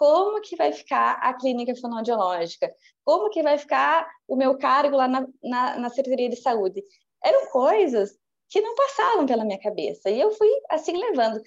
[0.00, 5.06] como que vai ficar a clínica fonoaudiológica, como que vai ficar o meu cargo lá
[5.06, 6.82] na, na, na Secretaria de Saúde.
[7.22, 11.38] Eram coisas que não passavam pela minha cabeça, e eu fui assim levando.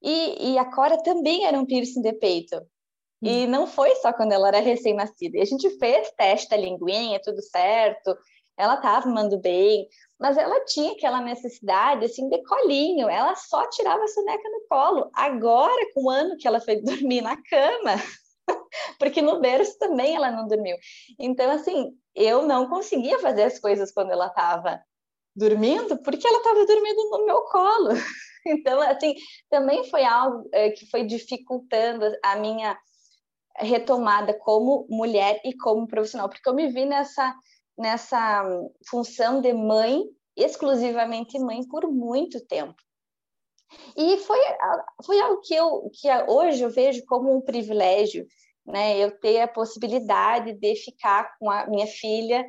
[0.00, 2.64] E, e a Cora também era um piercing de peito,
[3.20, 3.48] e hum.
[3.48, 5.36] não foi só quando ela era recém-nascida.
[5.36, 8.16] E a gente fez teste da linguinha, tudo certo,
[8.58, 14.02] ela estava mandando bem, mas ela tinha aquela necessidade assim de colinho, ela só tirava
[14.02, 15.10] a soneca no colo.
[15.14, 17.94] Agora, com o ano que ela foi dormir na cama,
[18.98, 20.76] porque no berço também ela não dormiu.
[21.18, 24.82] Então, assim, eu não conseguia fazer as coisas quando ela estava
[25.36, 27.90] dormindo, porque ela estava dormindo no meu colo.
[28.46, 29.14] Então, assim,
[29.50, 32.78] também foi algo é, que foi dificultando a minha
[33.58, 37.34] retomada como mulher e como profissional, porque eu me vi nessa
[37.78, 38.44] nessa
[38.88, 40.02] função de mãe,
[40.36, 42.74] exclusivamente mãe, por muito tempo.
[43.96, 44.38] E foi,
[45.04, 48.26] foi algo que, eu, que hoje eu vejo como um privilégio,
[48.66, 48.98] né?
[48.98, 52.46] Eu ter a possibilidade de ficar com a minha filha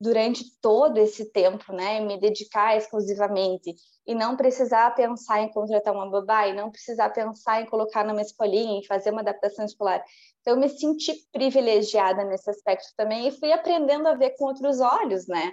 [0.00, 2.00] durante todo esse tempo, né?
[2.00, 3.74] Me dedicar exclusivamente
[4.06, 8.22] e não precisar pensar em contratar uma babá e não precisar pensar em colocar numa
[8.22, 10.02] escolinha e fazer uma adaptação escolar.
[10.40, 14.80] Então, eu me senti privilegiada nesse aspecto também e fui aprendendo a ver com outros
[14.80, 15.52] olhos, né?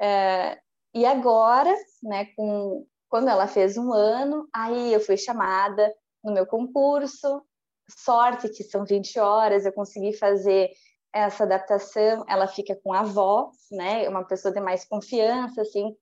[0.00, 0.58] É,
[0.94, 6.46] e agora, né, com, quando ela fez um ano, aí eu fui chamada no meu
[6.46, 7.42] concurso,
[7.88, 10.70] sorte que são 20 horas, eu consegui fazer
[11.12, 15.96] essa adaptação, ela fica com a avó, né, uma pessoa de mais confiança, assim,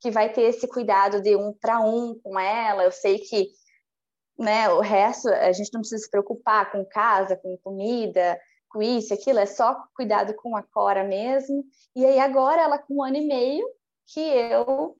[0.00, 3.48] que vai ter esse cuidado de um para um com ela, eu sei que
[4.38, 4.68] né?
[4.70, 9.38] O resto a gente não precisa se preocupar com casa, com comida, com isso, aquilo,
[9.38, 11.64] é só cuidado com a Cora mesmo.
[11.94, 13.64] E aí agora ela com um ano e meio
[14.12, 14.96] que eu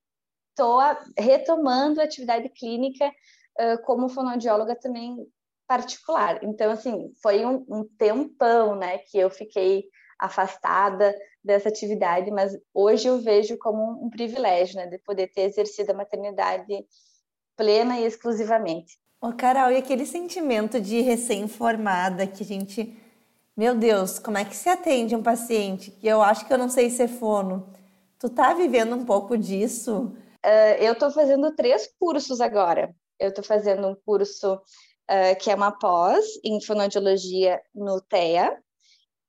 [0.50, 0.80] estou
[1.18, 5.26] retomando a atividade clínica uh, como fonoaudióloga também
[5.66, 6.42] particular.
[6.44, 9.84] Então, assim, foi um, um tempão, né, que eu fiquei
[10.18, 15.92] afastada dessa atividade, mas hoje eu vejo como um, privilégio, né, de poder ter exercido
[15.92, 16.86] a maternidade
[17.56, 18.98] plena e exclusivamente.
[19.24, 22.94] Ô, Carol, e aquele sentimento de recém-formada que a gente.
[23.56, 26.68] Meu Deus, como é que se atende um paciente que eu acho que eu não
[26.68, 27.66] sei ser fono?
[28.18, 30.14] Tu tá vivendo um pouco disso?
[30.44, 32.94] Uh, eu tô fazendo três cursos agora.
[33.18, 38.54] Eu tô fazendo um curso uh, que é uma pós em fonoaudiologia no TEA.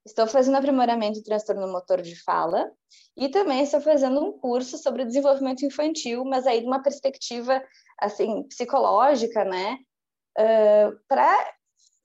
[0.04, 2.70] Estou fazendo aprimoramento do transtorno motor de fala
[3.16, 7.62] e também estou fazendo um curso sobre desenvolvimento infantil, mas aí de uma perspectiva
[7.98, 9.78] assim psicológica, né,
[10.38, 11.56] uh, para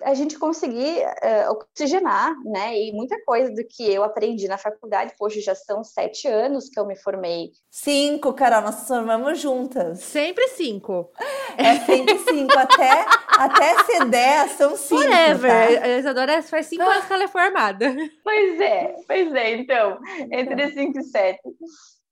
[0.03, 2.77] a gente conseguir uh, oxigenar, né?
[2.77, 6.79] E muita coisa do que eu aprendi na faculdade, poxa, já são sete anos que
[6.79, 7.51] eu me formei.
[7.69, 9.99] Cinco, Carol, nós formamos juntas.
[9.99, 11.11] Sempre cinco.
[11.57, 13.05] É sempre cinco, até,
[13.37, 15.01] até ser dez, são cinco.
[15.01, 15.79] Forever.
[15.79, 15.85] Tá?
[15.85, 17.95] A Isadora faz cinco anos que ela é formada.
[18.23, 19.99] Pois é, pois é, então,
[20.31, 21.41] entre cinco e sete.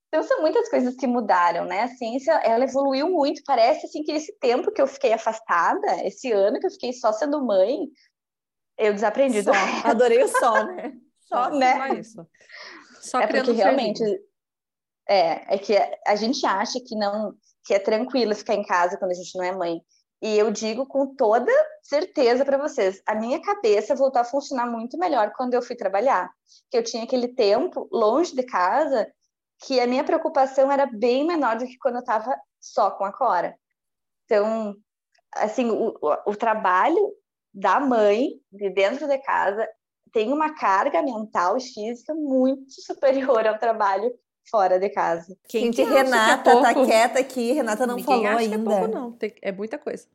[0.10, 1.84] Então são muitas coisas que mudaram, né?
[1.84, 3.44] A ciência ela evoluiu muito.
[3.46, 7.14] Parece assim que esse tempo que eu fiquei afastada, esse ano que eu fiquei só
[7.14, 7.88] sendo mãe,
[8.76, 9.44] eu desaprendi.
[9.44, 9.52] Só.
[9.86, 10.94] Adorei o só, né?
[11.20, 12.00] Só, né?
[12.00, 12.28] Isso.
[13.00, 14.04] Só é porque realmente
[15.08, 19.12] é, é que a gente acha que não que é tranquilo ficar em casa quando
[19.12, 19.80] a gente não é mãe.
[20.22, 21.52] E eu digo com toda
[21.84, 26.30] certeza para vocês, a minha cabeça voltou a funcionar muito melhor quando eu fui trabalhar,
[26.70, 29.08] que eu tinha aquele tempo longe de casa
[29.62, 33.12] que a minha preocupação era bem menor do que quando eu estava só com a
[33.12, 33.56] Cora.
[34.26, 34.76] Então,
[35.36, 37.14] assim, o, o, o trabalho
[37.54, 39.68] da mãe de dentro de casa
[40.12, 44.14] tem uma carga mental e física muito superior ao trabalho
[44.50, 45.38] fora de casa.
[45.48, 48.56] Quem Gente, que Renata é tá quieta aqui, Renata não Ninguém falou ainda.
[48.56, 49.12] é pouco, não.
[49.12, 50.08] Tem, é muita coisa.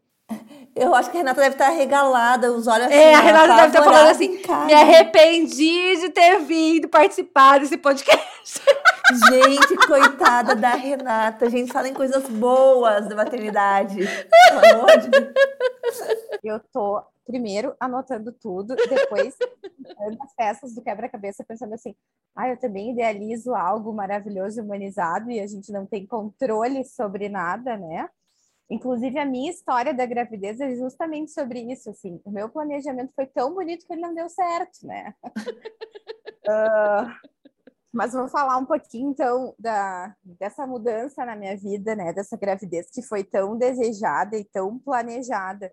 [0.74, 2.94] Eu acho que a Renata deve estar regalada, os olhos assim.
[2.94, 8.60] É, a Renata deve estar falando assim: me arrependi de ter vindo participar desse podcast.
[9.30, 11.46] Gente, coitada da Renata.
[11.46, 13.96] A gente fala em coisas boas da maternidade.
[13.96, 15.32] Pelo amor de Deus.
[16.42, 19.34] Eu tô primeiro anotando tudo, depois
[20.20, 21.94] as peças do quebra-cabeça pensando assim,
[22.36, 27.76] ah, eu também idealizo algo maravilhoso, humanizado e a gente não tem controle sobre nada,
[27.76, 28.08] né?
[28.70, 32.20] Inclusive, a minha história da gravidez é justamente sobre isso, assim.
[32.24, 35.14] O meu planejamento foi tão bonito que ele não deu certo, né?
[36.46, 37.28] uh,
[37.92, 42.12] mas vou falar um pouquinho, então, da, dessa mudança na minha vida, né?
[42.12, 45.72] Dessa gravidez que foi tão desejada e tão planejada.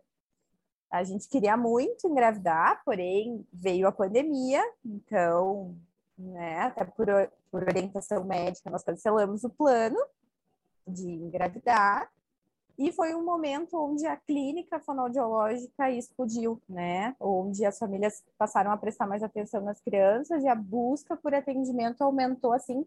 [0.92, 5.74] A gente queria muito engravidar, porém veio a pandemia, então,
[6.18, 7.08] né, até por,
[7.50, 9.98] por orientação médica, nós cancelamos o plano
[10.86, 12.12] de engravidar.
[12.82, 17.16] E foi um momento onde a clínica fonoaudiológica explodiu, né?
[17.20, 22.02] Onde as famílias passaram a prestar mais atenção nas crianças e a busca por atendimento
[22.02, 22.84] aumentou assim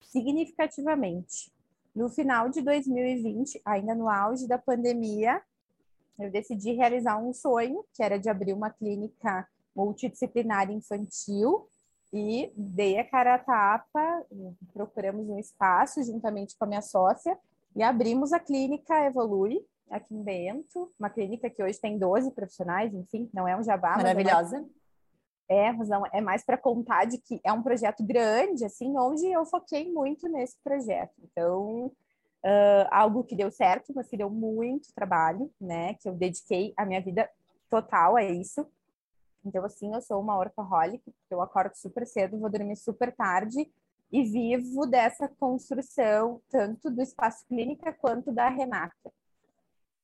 [0.00, 1.52] significativamente.
[1.92, 5.42] No final de 2020, ainda no auge da pandemia,
[6.20, 11.68] eu decidi realizar um sonho, que era de abrir uma clínica multidisciplinar infantil
[12.12, 14.24] e dei a cara a tapa,
[14.72, 17.36] procuramos um espaço juntamente com a minha sócia
[17.74, 22.92] e abrimos a clínica Evolui, aqui em Bento, uma clínica que hoje tem 12 profissionais,
[22.94, 23.96] enfim, não é um jabá.
[23.96, 24.64] Maravilhosa.
[25.48, 29.26] É, mas não, é mais para contar de que é um projeto grande, assim, onde
[29.26, 31.12] eu foquei muito nesse projeto.
[31.22, 35.94] Então, uh, algo que deu certo, mas que deu muito trabalho, né?
[35.94, 37.28] Que eu dediquei a minha vida
[37.68, 38.66] total a isso.
[39.44, 43.68] Então, assim, eu sou uma workaholic, eu acordo super cedo, vou dormir super tarde
[44.12, 49.10] e vivo dessa construção, tanto do espaço clínica quanto da Renata.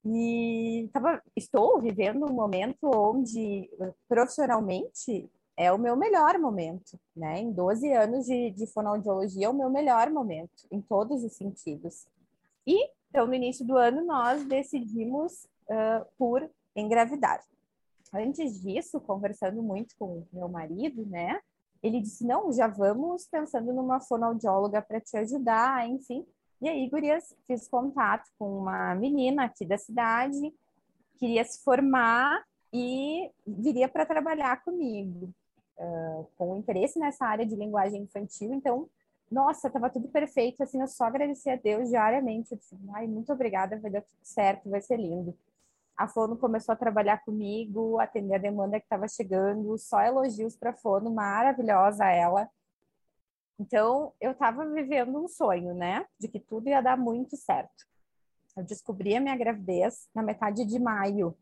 [0.05, 3.68] E tava, estou vivendo um momento onde,
[4.09, 7.40] profissionalmente, é o meu melhor momento, né?
[7.40, 12.07] Em 12 anos de, de fonoaudiologia, é o meu melhor momento, em todos os sentidos.
[12.66, 17.44] E, então, no início do ano, nós decidimos uh, por engravidar.
[18.14, 21.40] Antes disso, conversando muito com meu marido, né?
[21.82, 26.26] Ele disse: Não, já vamos pensando numa fonoaudióloga para te ajudar, enfim.
[26.60, 30.52] E aí, Gurias, fiz contato com uma menina aqui da cidade,
[31.16, 35.32] queria se formar e viria para trabalhar comigo,
[35.78, 38.52] uh, com interesse nessa área de linguagem infantil.
[38.52, 38.88] Então,
[39.30, 42.52] nossa, estava tudo perfeito, assim, eu só agradeci a Deus diariamente.
[42.52, 45.36] Eu disse, ai, muito obrigada, vai dar tudo certo, vai ser lindo.
[45.98, 50.70] A Fono começou a trabalhar comigo, atender a demanda que estava chegando, só elogios para
[50.70, 52.48] a Fono, maravilhosa ela.
[53.58, 56.06] Então, eu estava vivendo um sonho, né?
[56.16, 57.84] De que tudo ia dar muito certo.
[58.56, 61.37] Eu descobri a minha gravidez na metade de maio.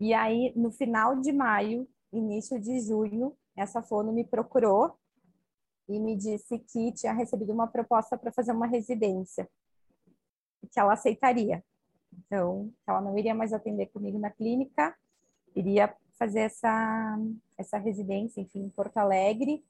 [0.00, 4.98] E aí, no final de maio, início de junho, essa fono me procurou
[5.86, 9.46] e me disse que tinha recebido uma proposta para fazer uma residência,
[10.72, 11.62] que ela aceitaria.
[12.18, 14.94] Então, ela não iria mais atender comigo na clínica,
[15.54, 17.18] iria fazer essa,
[17.56, 19.64] essa residência, enfim, em Porto Alegre.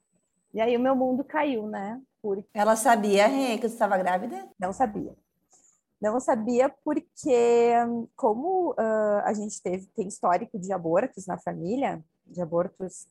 [0.52, 2.00] E aí o meu mundo caiu, né?
[2.20, 2.48] Porque...
[2.52, 4.48] Ela sabia, Rê, que você estava grávida?
[4.58, 5.14] Não sabia.
[6.00, 7.72] Não sabia porque,
[8.16, 13.06] como uh, a gente teve, tem histórico de abortos na família, de abortos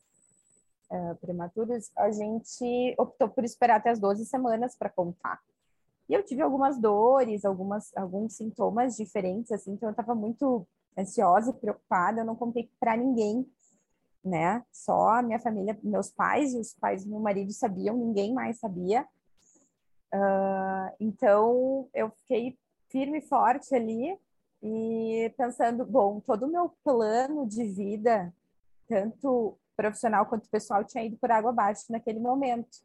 [0.90, 5.40] uh, prematuros, a gente optou por esperar até as 12 semanas para contar.
[6.10, 10.66] E eu tive algumas dores, algumas, alguns sintomas diferentes, assim, então eu estava muito
[10.98, 13.48] ansiosa e preocupada, eu não contei para ninguém,
[14.24, 14.64] né?
[14.72, 18.58] Só a minha família, meus pais e os pais do meu marido sabiam, ninguém mais
[18.58, 19.06] sabia.
[20.12, 24.18] Uh, então eu fiquei firme e forte ali
[24.60, 28.34] e pensando, bom, todo o meu plano de vida,
[28.88, 32.78] tanto profissional quanto pessoal, tinha ido por água abaixo naquele momento,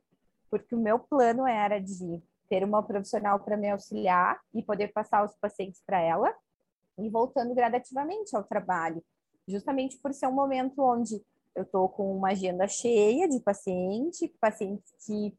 [0.48, 5.24] porque o meu plano era de ter uma profissional para me auxiliar e poder passar
[5.24, 6.34] os pacientes para ela,
[6.98, 9.04] e voltando gradativamente ao trabalho,
[9.48, 11.22] justamente por ser um momento onde
[11.54, 15.34] eu estou com uma agenda cheia de paciente, pacientes que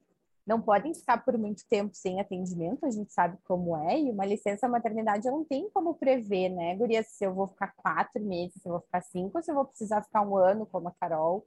[0.46, 4.24] não podem ficar por muito tempo sem atendimento, a gente sabe como é, e uma
[4.24, 8.62] licença maternidade eu não tem como prever, né, Guria, se eu vou ficar quatro meses,
[8.62, 11.44] se eu vou ficar cinco, se eu vou precisar ficar um ano, como a Carol.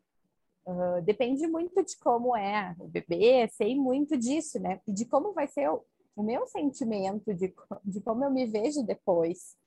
[1.03, 5.47] Depende muito de como é o bebê, sei muito disso, né, e de como vai
[5.47, 5.84] ser o,
[6.15, 7.53] o meu sentimento, de,
[7.84, 9.58] de como eu me vejo depois.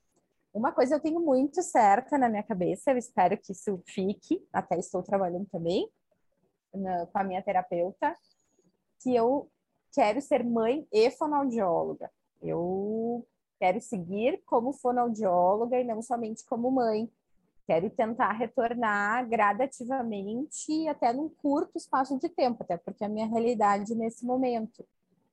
[0.53, 4.77] Uma coisa eu tenho muito certa na minha cabeça, eu espero que isso fique, até
[4.77, 5.89] estou trabalhando também
[6.73, 8.15] na, com a minha terapeuta,
[9.01, 9.49] que eu
[9.93, 12.09] quero ser mãe e fonoaudióloga.
[12.41, 13.25] Eu
[13.59, 17.09] quero seguir como fonoaudióloga e não somente como mãe.
[17.65, 23.27] Quero tentar retornar gradativamente até num curto espaço de tempo, até porque é a minha
[23.27, 24.85] realidade nesse momento.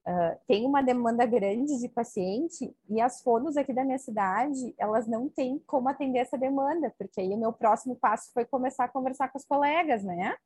[0.06, 5.06] Uh, tem uma demanda grande de paciente e as fonos aqui da minha cidade, elas
[5.06, 8.88] não têm como atender essa demanda, porque aí o meu próximo passo foi começar a
[8.88, 10.36] conversar com os colegas, né?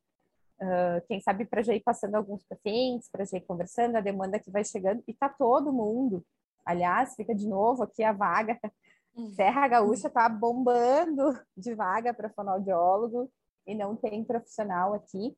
[0.61, 4.39] Uh, quem sabe para já ir passando alguns pacientes, para já ir conversando, a demanda
[4.39, 6.25] que vai chegando, e tá todo mundo.
[6.65, 8.59] Aliás, fica de novo aqui a vaga.
[9.17, 9.33] Hum.
[9.35, 13.31] Serra Gaúcha tá bombando de vaga para fonoaudiólogo
[13.67, 15.37] e não tem profissional aqui.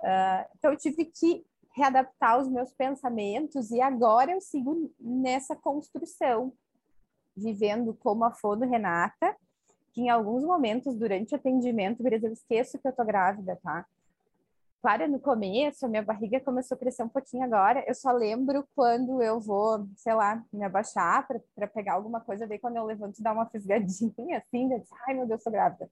[0.00, 6.52] Uh, então, eu tive que readaptar os meus pensamentos e agora eu sigo nessa construção,
[7.36, 9.36] vivendo como a Fono Renata,
[9.92, 13.86] que em alguns momentos durante o atendimento, eu esqueço que eu tô grávida, tá?
[14.80, 17.84] Claro, no começo, a minha barriga começou a crescer um pouquinho agora.
[17.86, 22.60] Eu só lembro quando eu vou, sei lá, me abaixar para pegar alguma coisa, daí
[22.60, 25.90] quando eu levanto, dá uma fisgadinha assim, de, ai meu Deus, sou grávida.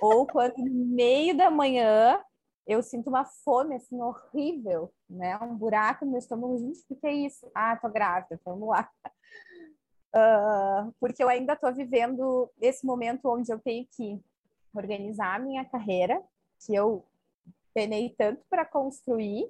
[0.00, 2.20] Ou quando no meio da manhã
[2.66, 5.36] eu sinto uma fome assim horrível, né?
[5.38, 6.56] Um buraco no meu estômago.
[6.58, 7.50] Gente, o que é isso?
[7.52, 8.88] Ah, tô grávida, vamos lá.
[10.14, 14.20] Uh, porque eu ainda estou vivendo esse momento onde eu tenho que
[14.72, 16.22] organizar a minha carreira,
[16.64, 17.04] que eu
[17.74, 19.44] penei tanto para construir,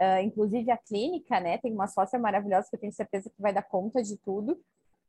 [0.00, 1.58] uh, inclusive a clínica, né?
[1.58, 4.58] Tem uma sócia maravilhosa que eu tenho certeza que vai dar conta de tudo,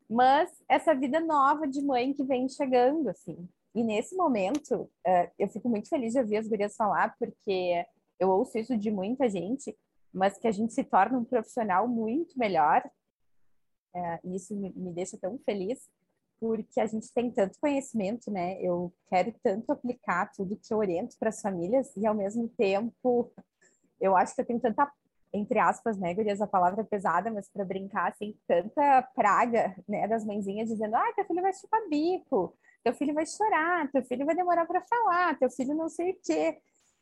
[0.09, 3.47] mas essa vida nova de mãe que vem chegando, assim.
[3.73, 7.85] E nesse momento, uh, eu fico muito feliz de ouvir as gurias falar, porque
[8.19, 9.75] eu ouço isso de muita gente,
[10.13, 12.83] mas que a gente se torna um profissional muito melhor.
[13.93, 15.89] Uh, e isso me, me deixa tão feliz,
[16.39, 18.61] porque a gente tem tanto conhecimento, né?
[18.61, 23.31] Eu quero tanto aplicar tudo que eu oriento para as famílias, e ao mesmo tempo,
[23.99, 24.91] eu acho que eu tenho tanta
[25.35, 30.07] entre aspas, né, gurias, a palavra é pesada, mas para brincar, assim, tanta praga, né,
[30.07, 34.25] das mãezinhas dizendo, ah, teu filho vai chupar bico, teu filho vai chorar, teu filho
[34.25, 36.57] vai demorar para falar, teu filho não sei o quê.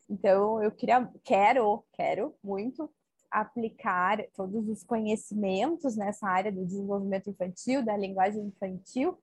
[0.09, 2.89] Então, eu queria, quero, quero muito
[3.33, 9.17] aplicar todos os conhecimentos nessa área do desenvolvimento infantil, da linguagem infantil,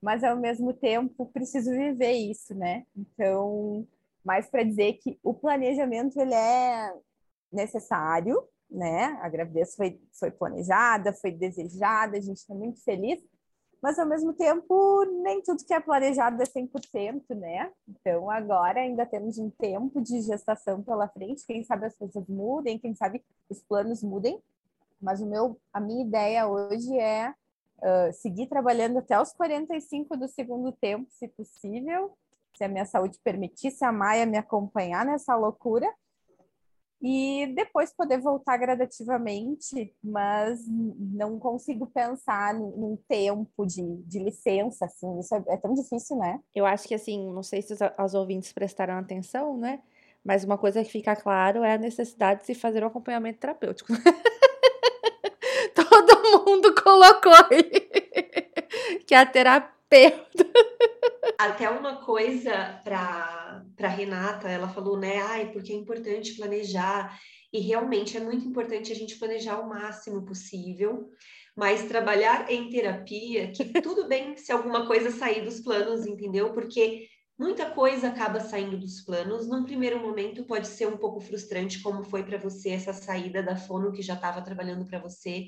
[0.00, 2.86] mas ao mesmo tempo preciso viver isso, né?
[2.96, 3.84] Então,
[4.24, 6.94] mais para dizer que o planejamento ele é
[7.52, 8.40] necessário,
[8.70, 9.18] né?
[9.20, 13.20] A gravidez foi, foi planejada, foi desejada, a gente está muito feliz,
[13.80, 17.70] mas ao mesmo tempo nem tudo que é planejado é 100%, né?
[17.88, 22.78] Então agora ainda temos um tempo de gestação pela frente, quem sabe as coisas mudem,
[22.78, 24.40] quem sabe os planos mudem,
[25.00, 27.32] mas o meu, a minha ideia hoje é
[27.78, 32.16] uh, seguir trabalhando até os 45 do segundo tempo, se possível,
[32.56, 35.88] se a minha saúde permitir, se a Maia me acompanhar nessa loucura,
[37.00, 45.18] e depois poder voltar gradativamente, mas não consigo pensar num tempo de, de licença, assim,
[45.20, 46.40] isso é, é, tão difícil, né?
[46.54, 49.80] Eu acho que, assim, não sei se os ouvintes prestaram atenção, né?
[50.24, 53.92] Mas uma coisa que fica claro é a necessidade de se fazer um acompanhamento terapêutico.
[55.74, 57.62] Todo mundo colocou aí
[59.06, 59.22] que a
[59.88, 60.46] terapeuta.
[61.38, 63.38] Até uma coisa para
[63.76, 67.16] para Renata, ela falou, né, ai, porque é importante planejar.
[67.52, 71.08] E realmente é muito importante a gente planejar o máximo possível,
[71.56, 76.52] mas trabalhar em terapia, que tudo bem se alguma coisa sair dos planos, entendeu?
[76.52, 77.06] Porque
[77.38, 79.48] muita coisa acaba saindo dos planos.
[79.48, 83.56] Num primeiro momento pode ser um pouco frustrante, como foi para você essa saída da
[83.56, 85.46] fono que já estava trabalhando para você,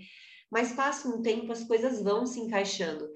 [0.51, 3.09] mas passa um tempo, as coisas vão se encaixando.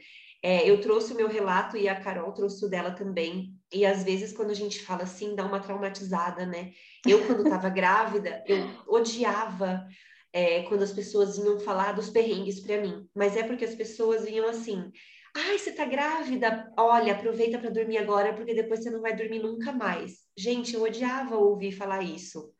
[0.44, 3.54] É, eu trouxe o meu relato e a Carol trouxe o dela também.
[3.72, 6.72] E às vezes, quando a gente fala assim, dá uma traumatizada, né?
[7.06, 9.86] Eu, quando estava grávida, eu odiava
[10.34, 13.08] é, quando as pessoas vinham falar dos perrengues para mim.
[13.14, 14.92] Mas é porque as pessoas vinham assim:
[15.34, 16.70] ai, você tá grávida?
[16.76, 20.18] Olha, aproveita para dormir agora, porque depois você não vai dormir nunca mais.
[20.36, 22.52] Gente, eu odiava ouvir falar isso.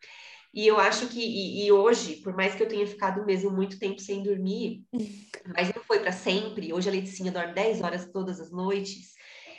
[0.55, 3.77] E eu acho que, e, e, hoje, por mais que eu tenha ficado mesmo muito
[3.77, 4.85] tempo sem dormir,
[5.53, 9.15] mas não foi para sempre, hoje a Leticinha dorme 10 horas todas as noites.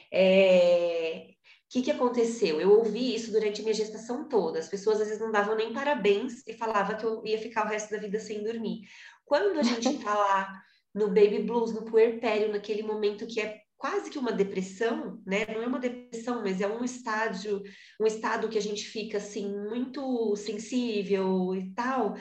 [0.09, 1.27] É...
[1.65, 2.61] O que, que aconteceu?
[2.61, 4.59] Eu ouvi isso durante a minha gestação toda.
[4.59, 7.69] As pessoas às vezes não davam nem parabéns e falavam que eu ia ficar o
[7.69, 8.81] resto da vida sem dormir.
[9.25, 10.61] Quando a gente tá lá
[10.93, 15.45] no baby blues, no puerpério, naquele momento que é quase que uma depressão, né?
[15.47, 17.61] Não é uma depressão, mas é um estágio,
[17.99, 22.15] um estado que a gente fica assim muito sensível e tal.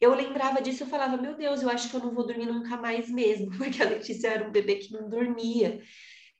[0.00, 2.76] Eu lembrava disso, eu falava, meu Deus, eu acho que eu não vou dormir nunca
[2.76, 5.80] mais mesmo, porque a Letícia era um bebê que não dormia.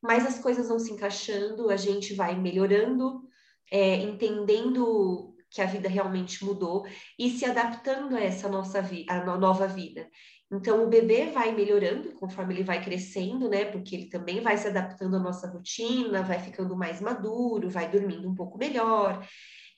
[0.02, 3.22] Mas as coisas vão se encaixando, a gente vai melhorando,
[3.70, 6.86] é, entendendo que a vida realmente mudou
[7.18, 10.08] e se adaptando a essa nossa vi a nova vida.
[10.52, 13.64] Então, o bebê vai melhorando conforme ele vai crescendo, né?
[13.64, 18.28] Porque ele também vai se adaptando à nossa rotina, vai ficando mais maduro, vai dormindo
[18.28, 19.26] um pouco melhor.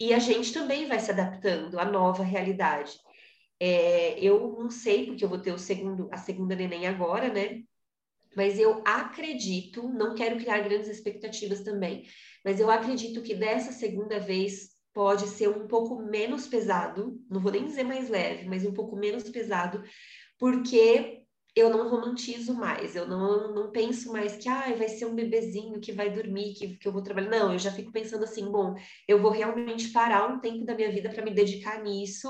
[0.01, 2.93] E a gente também vai se adaptando à nova realidade.
[3.61, 7.63] É, eu não sei, porque eu vou ter o segundo, a segunda neném agora, né?
[8.37, 12.05] Mas eu acredito, não quero criar grandes expectativas também,
[12.45, 17.53] mas eu acredito que dessa segunda vez pode ser um pouco menos pesado, não vou
[17.53, 19.83] nem dizer mais leve, mas um pouco menos pesado,
[20.45, 21.23] porque
[21.57, 25.81] eu não romantizo mais, eu não, não penso mais que ah, vai ser um bebezinho
[25.81, 27.31] que vai dormir, que, que eu vou trabalhar.
[27.31, 28.75] Não, eu já fico pensando assim, bom,
[29.09, 32.29] eu vou realmente parar um tempo da minha vida para me dedicar nisso,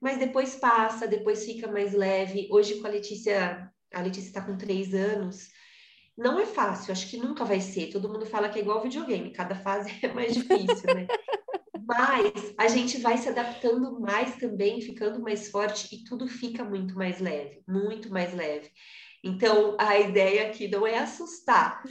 [0.00, 2.48] mas depois passa, depois fica mais leve.
[2.50, 5.48] Hoje com a Letícia, a Letícia está com três anos,
[6.16, 7.90] não é fácil, acho que nunca vai ser.
[7.90, 11.06] Todo mundo fala que é igual videogame, cada fase é mais difícil, né?
[11.84, 16.94] Mas a gente vai se adaptando mais também, ficando mais forte e tudo fica muito
[16.94, 18.70] mais leve, muito mais leve.
[19.22, 21.82] Então, a ideia aqui não é assustar,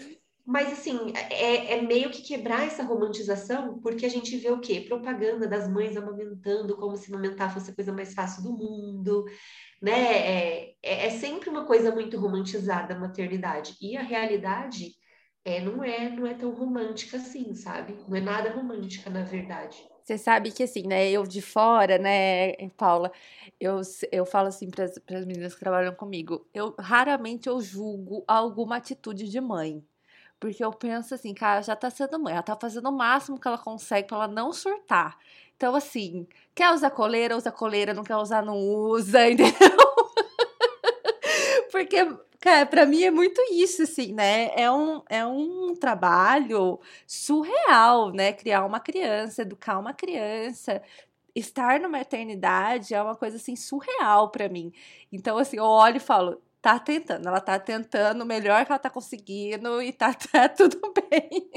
[0.46, 4.82] mas assim, é, é, meio que quebrar essa romantização, porque a gente vê o quê?
[4.82, 9.26] Propaganda das mães amamentando, como se amamentar fosse a coisa mais fácil do mundo,
[9.82, 9.92] né?
[9.92, 13.76] É, é, é sempre uma coisa muito romantizada a maternidade.
[13.82, 14.96] E a realidade
[15.44, 17.98] é, não é, não é tão romântica assim, sabe?
[18.08, 19.84] Não é nada romântica, na verdade.
[20.04, 23.12] Você sabe que assim, né, eu de fora, né, Paula,
[23.60, 28.78] eu, eu falo assim para as meninas que trabalham comigo, eu raramente eu julgo alguma
[28.78, 29.84] atitude de mãe.
[30.40, 33.48] Porque eu penso assim, cara, já tá sendo mãe, ela tá fazendo o máximo que
[33.48, 35.18] ela consegue para ela não surtar.
[35.62, 39.78] Então, assim, quer usar coleira, usa coleira, não quer usar, não usa, entendeu?
[41.72, 41.98] Porque
[42.40, 44.50] Cara, pra mim é muito isso, assim, né?
[44.60, 48.34] É um, é um trabalho surreal, né?
[48.34, 50.82] Criar uma criança, educar uma criança,
[51.36, 54.74] estar na maternidade é uma coisa, assim, surreal para mim.
[55.12, 58.80] Então, assim, eu olho e falo, tá tentando, ela tá tentando o melhor que ela
[58.80, 61.50] tá conseguindo e tá, tá tudo bem.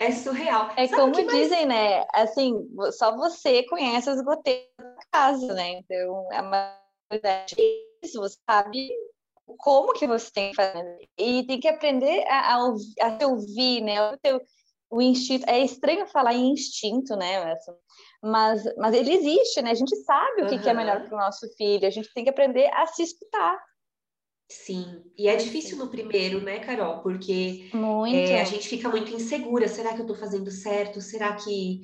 [0.00, 0.70] É surreal.
[0.76, 1.68] É Sabe como dizem, mais...
[1.68, 2.06] né?
[2.14, 2.54] Assim,
[2.92, 5.70] só você conhece as goteiras da casa, né?
[5.70, 6.76] Então, é uma
[8.02, 8.90] isso, você sabe
[9.58, 11.08] como que você tem que fazer.
[11.16, 14.10] E tem que aprender a, a, a se ouvir, né?
[14.10, 14.40] O, teu,
[14.90, 15.48] o instinto.
[15.48, 17.56] É estranho falar em instinto, né?
[18.22, 19.70] Mas, mas ele existe, né?
[19.70, 20.62] A gente sabe o que, uhum.
[20.62, 21.86] que é melhor para o nosso filho.
[21.86, 23.56] A gente tem que aprender a se escutar.
[24.48, 27.02] Sim, e é difícil no primeiro, né, Carol?
[27.02, 27.68] Porque
[28.12, 29.66] é, a gente fica muito insegura.
[29.66, 31.00] Será que eu estou fazendo certo?
[31.00, 31.80] Será que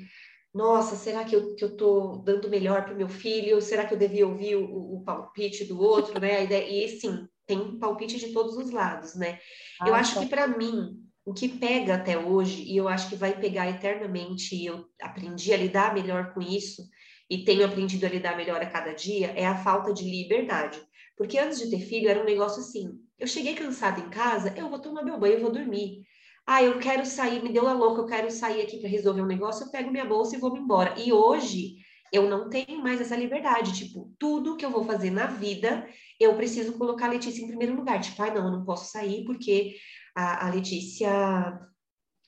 [0.55, 3.61] nossa, será que eu, que eu tô dando melhor para o meu filho?
[3.61, 6.45] Será que eu devia ouvir o, o palpite do outro, né?
[6.45, 9.39] E sim, tem palpite de todos os lados, né?
[9.81, 10.23] Ah, eu acho então.
[10.23, 14.55] que para mim, o que pega até hoje, e eu acho que vai pegar eternamente,
[14.55, 16.83] e eu aprendi a lidar melhor com isso,
[17.31, 20.79] e tenho aprendido a lidar melhor a cada dia é a falta de liberdade.
[21.17, 24.69] Porque antes de ter filho era um negócio assim: eu cheguei cansada em casa, eu
[24.69, 26.03] vou tomar meu banho, eu vou dormir.
[26.47, 29.27] Ah, eu quero sair, me deu a louca, eu quero sair aqui para resolver um
[29.27, 30.99] negócio, eu pego minha bolsa e vou me embora.
[30.99, 31.77] E hoje
[32.13, 33.73] eu não tenho mais essa liberdade.
[33.73, 35.89] Tipo, tudo que eu vou fazer na vida,
[36.19, 38.01] eu preciso colocar a Letícia em primeiro lugar.
[38.01, 39.77] Tipo, ah, não, eu não posso sair porque
[40.15, 41.11] a, a Letícia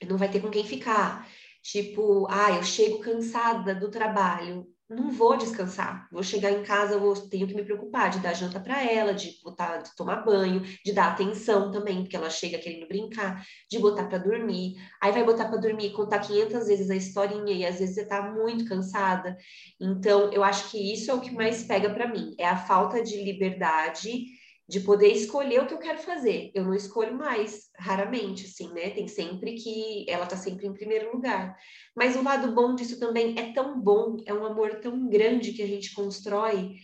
[0.09, 1.29] não vai ter com quem ficar.
[1.63, 6.09] Tipo, ah, eu chego cansada do trabalho não vou descansar.
[6.11, 9.33] Vou chegar em casa, vou tenho que me preocupar de dar janta para ela, de
[9.43, 14.05] botar, de tomar banho, de dar atenção também, porque ela chega querendo brincar, de botar
[14.07, 14.75] para dormir.
[15.01, 18.23] Aí vai botar para dormir, contar 500 vezes a historinha e às vezes você tá
[18.33, 19.37] muito cansada.
[19.81, 23.03] Então, eu acho que isso é o que mais pega para mim, é a falta
[23.03, 24.25] de liberdade
[24.69, 26.51] de poder escolher o que eu quero fazer.
[26.55, 28.91] Eu não escolho mais, raramente, assim, né?
[28.91, 31.57] Tem sempre que ela tá sempre em primeiro lugar.
[31.95, 35.63] Mas o lado bom disso também é tão bom, é um amor tão grande que
[35.63, 36.77] a gente constrói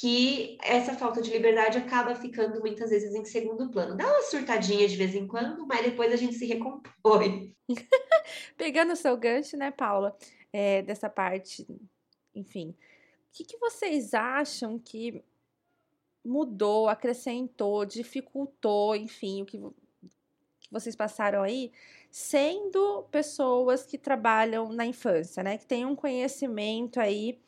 [0.00, 3.96] que essa falta de liberdade acaba ficando muitas vezes em segundo plano.
[3.96, 7.52] Dá uma surtadinha de vez em quando, mas depois a gente se recompõe.
[8.56, 10.16] Pegando o seu gancho, né, Paula,
[10.52, 11.66] é, dessa parte,
[12.32, 12.74] enfim, o
[13.32, 15.22] que, que vocês acham que
[16.28, 19.64] mudou, acrescentou, dificultou, enfim, o que, que
[20.70, 21.72] vocês passaram aí,
[22.10, 25.58] sendo pessoas que trabalham na infância, né?
[25.58, 27.40] Que têm um conhecimento aí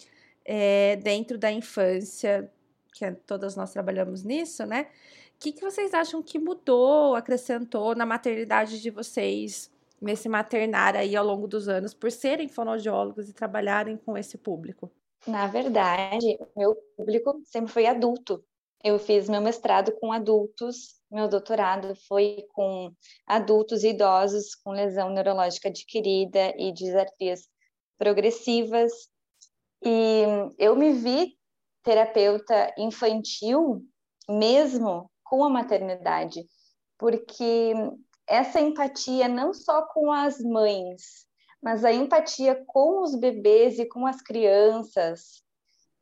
[0.44, 2.50] é, dentro da infância,
[2.94, 4.88] que é, todas nós trabalhamos nisso, né?
[5.36, 9.70] O que, que vocês acham que mudou, acrescentou na maternidade de vocês,
[10.00, 14.90] nesse maternar aí ao longo dos anos, por serem fonoaudiólogos e trabalharem com esse público?
[15.26, 18.42] Na verdade, meu público sempre foi adulto.
[18.82, 22.92] Eu fiz meu mestrado com adultos, meu doutorado foi com
[23.26, 27.48] adultos e idosos com lesão neurológica adquirida e desafios
[27.98, 28.92] progressivas.
[29.84, 30.24] E
[30.58, 31.36] eu me vi
[31.82, 33.84] terapeuta infantil
[34.28, 36.46] mesmo com a maternidade,
[36.98, 37.72] porque
[38.26, 41.26] essa empatia não só com as mães,
[41.62, 45.42] mas a empatia com os bebês e com as crianças,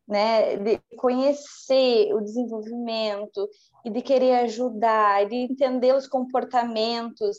[0.09, 3.47] né, de conhecer o desenvolvimento
[3.85, 7.37] e de querer ajudar, de entender os comportamentos,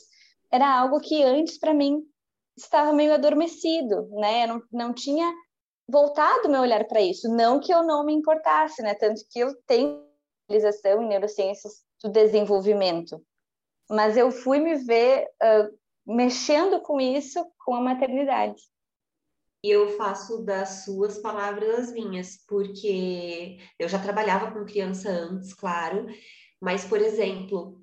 [0.52, 2.00] era algo que antes para mim
[2.56, 4.46] estava meio adormecido, né?
[4.46, 5.32] Não, não tinha
[5.88, 8.94] voltado meu olhar para isso, não que eu não me importasse, né?
[8.94, 10.04] Tanto que eu tenho
[10.48, 13.20] especialização em neurociências do desenvolvimento,
[13.88, 18.62] mas eu fui me ver uh, mexendo com isso com a maternidade.
[19.62, 25.52] E eu faço das suas palavras as minhas, porque eu já trabalhava com criança antes,
[25.52, 26.06] claro,
[26.60, 27.82] mas, por exemplo,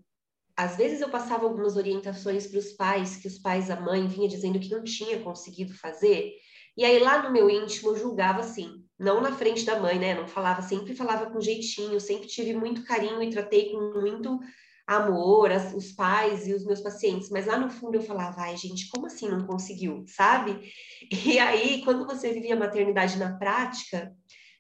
[0.56, 4.28] às vezes eu passava algumas orientações para os pais, que os pais, a mãe, vinha
[4.28, 6.34] dizendo que não tinha conseguido fazer,
[6.76, 10.14] e aí lá no meu íntimo eu julgava assim, não na frente da mãe, né?
[10.14, 14.40] Não falava, sempre falava com jeitinho, sempre tive muito carinho e tratei com muito
[14.88, 18.56] amor, as, os pais e os meus pacientes, mas lá no fundo eu falava, ai
[18.56, 20.72] gente, como assim não conseguiu, sabe?
[21.12, 24.14] E aí, quando você vivia a maternidade na prática,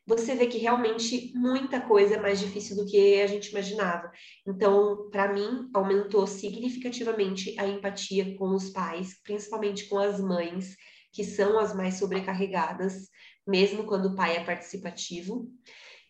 [0.05, 4.09] você vê que realmente muita coisa é mais difícil do que a gente imaginava.
[4.47, 10.77] Então, para mim, aumentou significativamente a empatia com os pais, principalmente com as mães,
[11.11, 13.09] que são as mais sobrecarregadas,
[13.45, 15.51] mesmo quando o pai é participativo.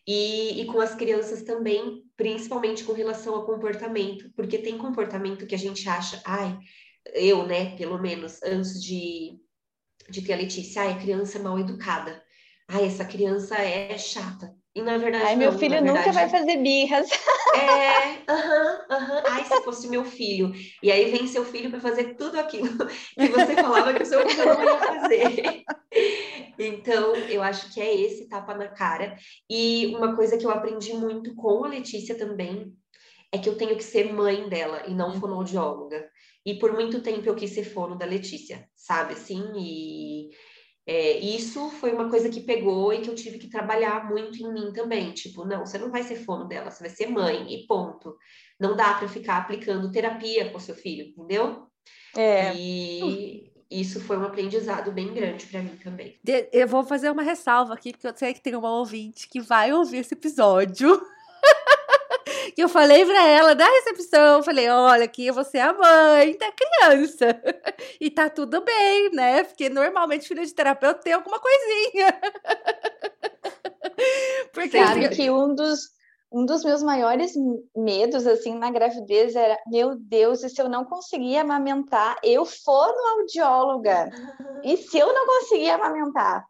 [0.06, 5.54] E, e, com as crianças também, principalmente com relação ao comportamento, porque tem comportamento que
[5.54, 6.58] a gente acha, ai,
[7.14, 9.40] eu, né, pelo menos, antes de,
[10.10, 12.20] de ter a Letícia, ai, a criança é mal educada,
[12.66, 14.57] ai, essa criança é chata.
[14.78, 15.24] E na verdade.
[15.24, 17.08] Ai, não, meu filho verdade, nunca vai fazer birras.
[17.56, 19.22] É, aham, aham.
[19.26, 20.52] Ai, se fosse meu filho.
[20.80, 24.28] E aí vem seu filho para fazer tudo aquilo que você falava que o seu
[24.28, 25.64] filho não ia fazer.
[26.56, 29.16] Então, eu acho que é esse tapa na cara.
[29.50, 32.72] E uma coisa que eu aprendi muito com a Letícia também
[33.32, 36.08] é que eu tenho que ser mãe dela e não fonoaudióloga.
[36.46, 39.42] E por muito tempo eu quis ser fono da Letícia, sabe assim?
[39.56, 40.30] E
[40.90, 44.50] é, isso foi uma coisa que pegou e que eu tive que trabalhar muito em
[44.50, 45.12] mim também.
[45.12, 48.16] Tipo, não, você não vai ser fono dela, você vai ser mãe e ponto.
[48.58, 51.66] Não dá para ficar aplicando terapia com seu filho, entendeu?
[52.16, 52.54] É.
[52.56, 56.18] E isso foi um aprendizado bem grande para mim também.
[56.50, 59.70] Eu vou fazer uma ressalva aqui, porque eu sei que tem uma ouvinte que vai
[59.70, 60.88] ouvir esse episódio.
[62.58, 66.50] que eu falei para ela da recepção, falei, olha, aqui você é a mãe da
[66.50, 67.40] criança.
[68.00, 69.44] e tá tudo bem, né?
[69.44, 72.20] Porque normalmente filho de terapeuta tem alguma coisinha.
[74.52, 75.96] Porque Sabe assim, que um dos
[76.32, 77.32] um dos meus maiores
[77.76, 82.88] medos assim na gravidez era, meu Deus, e se eu não conseguir amamentar, eu for
[82.88, 84.10] no audióloga.
[84.64, 86.44] E se eu não conseguir amamentar?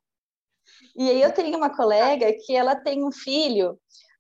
[0.97, 3.79] E aí eu tenho uma colega que ela tem um filho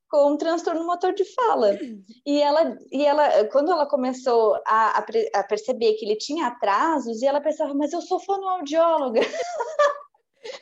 [0.09, 1.79] com um transtorno motor de fala.
[2.27, 7.23] E ela, e ela quando ela começou a, a, a perceber que ele tinha atrasos,
[7.23, 9.21] e ela pensava, mas eu sou fonoaudióloga.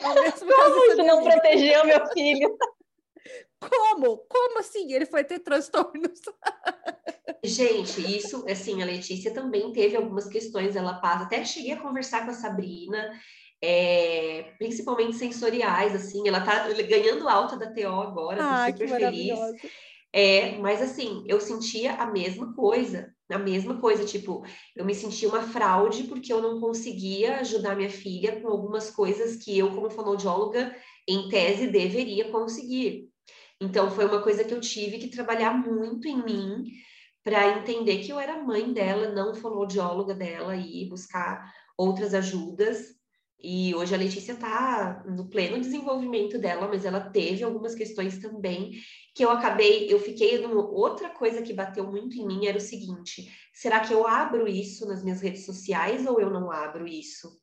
[0.03, 2.57] Como isso não protegeu meu filho?
[3.61, 4.19] Como?
[4.29, 4.93] Como assim?
[4.93, 6.21] Ele foi ter transtornos?
[7.43, 12.25] Gente, isso, assim, a Letícia também teve algumas questões, ela passa, até cheguei a conversar
[12.25, 13.13] com a Sabrina,
[13.63, 19.39] é, principalmente sensoriais, assim, ela tá ganhando alta da TO agora, ah, tô super feliz.
[20.13, 24.43] É, mas assim, eu sentia a mesma coisa, a mesma coisa, tipo,
[24.75, 29.37] eu me sentia uma fraude porque eu não conseguia ajudar minha filha com algumas coisas
[29.37, 30.75] que eu, como fonoaudióloga,
[31.09, 33.11] em tese, deveria conseguir.
[33.61, 36.65] Então, foi uma coisa que eu tive que trabalhar muito em mim
[37.25, 42.96] para entender que eu era mãe dela, não fonoaudióloga dela, e buscar outras ajudas.
[43.49, 48.73] E hoje a Letícia está no pleno desenvolvimento dela, mas ela teve algumas questões também
[49.15, 52.61] que eu acabei, eu fiquei numa outra coisa que bateu muito em mim era o
[52.61, 57.41] seguinte: será que eu abro isso nas minhas redes sociais ou eu não abro isso?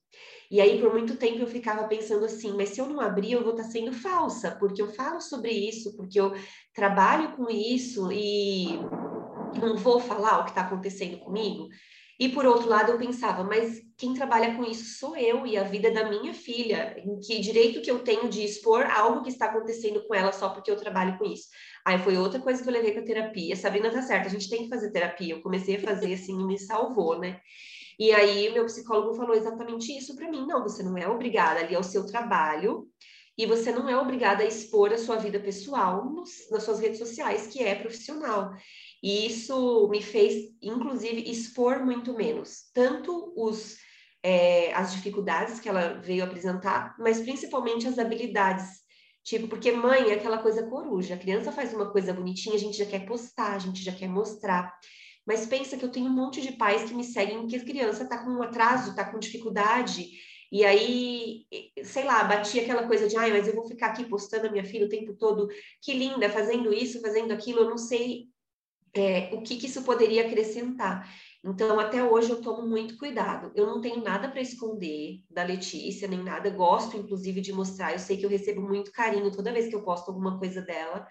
[0.51, 3.41] E aí, por muito tempo, eu ficava pensando assim, mas se eu não abrir, eu
[3.41, 6.34] vou estar tá sendo falsa, porque eu falo sobre isso, porque eu
[6.76, 8.91] trabalho com isso e
[9.58, 11.70] não vou falar o que está acontecendo comigo.
[12.20, 15.64] E por outro lado, eu pensava, mas quem trabalha com isso sou eu e a
[15.64, 16.93] vida da minha filha.
[16.97, 20.49] Em que direito que eu tenho de expor algo que está acontecendo com ela só
[20.49, 21.47] porque eu trabalho com isso?
[21.86, 23.56] Aí foi outra coisa que eu levei para terapia.
[23.56, 25.36] Sabrina tá certa, a gente tem que fazer terapia.
[25.36, 27.39] Eu comecei a fazer assim e me salvou, né?
[27.97, 30.45] E aí meu psicólogo falou exatamente isso para mim.
[30.45, 32.89] Não, você não é obrigada, ali é o seu trabalho.
[33.38, 36.99] E você não é obrigada a expor a sua vida pessoal nos, nas suas redes
[36.99, 38.51] sociais, que é profissional.
[39.01, 43.78] E isso me fez, inclusive, expor muito menos, tanto os,
[44.24, 48.82] é, as dificuldades que ela veio apresentar, mas principalmente as habilidades.
[49.24, 52.78] Tipo, porque mãe é aquela coisa coruja, a criança faz uma coisa bonitinha, a gente
[52.78, 54.74] já quer postar, a gente já quer mostrar.
[55.26, 58.03] Mas pensa que eu tenho um monte de pais que me seguem que a criança
[58.03, 60.09] está com um atraso, está com dificuldade,
[60.53, 61.47] e aí,
[61.84, 64.63] sei lá, batia aquela coisa de, ai, mas eu vou ficar aqui postando a minha
[64.63, 65.47] filha o tempo todo,
[65.82, 68.28] que linda, fazendo isso, fazendo aquilo, eu não sei
[68.93, 71.11] é, o que, que isso poderia acrescentar.
[71.46, 73.52] Então, até hoje eu tomo muito cuidado.
[73.54, 76.50] Eu não tenho nada para esconder da Letícia, nem nada.
[76.50, 77.91] Gosto, inclusive, de mostrar.
[77.91, 81.06] Eu sei que eu recebo muito carinho toda vez que eu posto alguma coisa dela.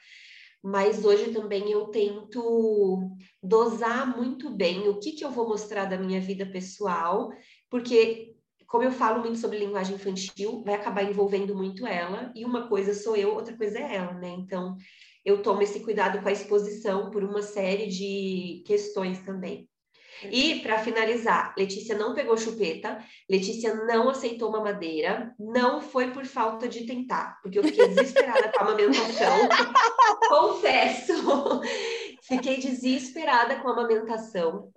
[0.62, 3.11] Mas hoje também eu tento
[3.43, 7.30] dosar muito bem o que, que eu vou mostrar da minha vida pessoal,
[7.68, 8.37] porque,
[8.68, 12.95] como eu falo muito sobre linguagem infantil, vai acabar envolvendo muito ela, e uma coisa
[12.95, 14.28] sou eu, outra coisa é ela, né?
[14.39, 14.76] Então,
[15.24, 19.68] eu tomo esse cuidado com a exposição por uma série de questões também.
[20.30, 26.24] E, para finalizar, Letícia não pegou chupeta, Letícia não aceitou uma madeira, não foi por
[26.24, 29.48] falta de tentar, porque eu fiquei desesperada com a amamentação.
[30.28, 31.60] Confesso,
[32.22, 34.72] fiquei desesperada com a amamentação.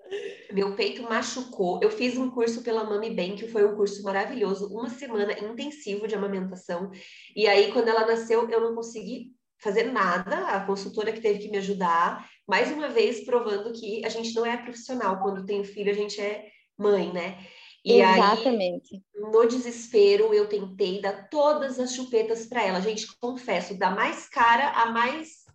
[0.51, 1.79] Meu peito machucou.
[1.81, 6.07] Eu fiz um curso pela Mami Bem, que foi um curso maravilhoso, uma semana intensivo
[6.07, 6.91] de amamentação.
[7.35, 11.49] E aí, quando ela nasceu, eu não consegui fazer nada, a consultora que teve que
[11.49, 15.91] me ajudar, mais uma vez provando que a gente não é profissional, quando tem filho
[15.91, 16.45] a gente é
[16.77, 17.37] mãe, né?
[17.83, 18.95] E Exatamente.
[18.95, 22.81] Aí, no desespero, eu tentei dar todas as chupetas para ela.
[22.81, 25.45] Gente, confesso, da mais cara a mais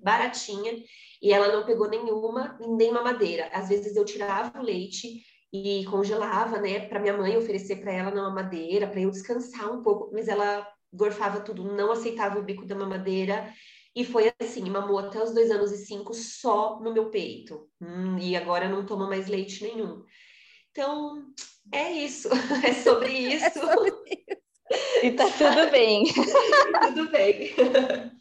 [0.00, 0.72] baratinha,
[1.20, 3.50] e ela não pegou nenhuma, nem madeira.
[3.52, 8.10] Às vezes eu tirava o leite e congelava, né, para minha mãe oferecer para ela
[8.10, 12.66] na mamadeira, para eu descansar um pouco, mas ela gorfava tudo, não aceitava o bico
[12.66, 13.52] da mamadeira.
[13.98, 17.68] E foi assim, mamou até os dois anos e cinco só no meu peito.
[17.80, 20.04] Hum, e agora não toma mais leite nenhum.
[20.70, 21.24] Então,
[21.72, 22.28] é isso.
[22.64, 23.44] É sobre isso.
[23.44, 25.02] É sobre isso.
[25.02, 26.04] E tá tudo bem.
[26.94, 27.52] tudo bem.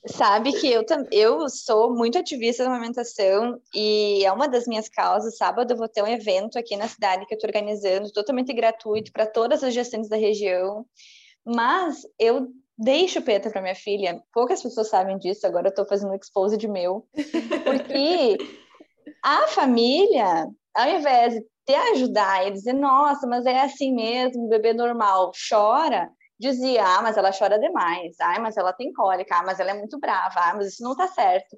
[0.07, 5.37] Sabe que eu, eu sou muito ativista da amamentação e é uma das minhas causas.
[5.37, 9.11] Sábado eu vou ter um evento aqui na cidade que eu estou organizando, totalmente gratuito
[9.11, 10.87] para todas as gestantes da região.
[11.45, 12.47] Mas eu
[12.77, 14.21] dei chupeta para minha filha.
[14.33, 17.07] Poucas pessoas sabem disso, agora eu estou fazendo um expose de meu.
[17.63, 18.37] Porque
[19.23, 24.49] a família, ao invés de te ajudar e dizer, nossa, mas é assim mesmo, o
[24.49, 26.09] bebê normal chora,
[26.39, 29.73] dizia, ah, mas ela chora demais, ah, mas ela tem cólica, ah, mas ela é
[29.73, 31.57] muito brava, ah, mas isso não tá certo.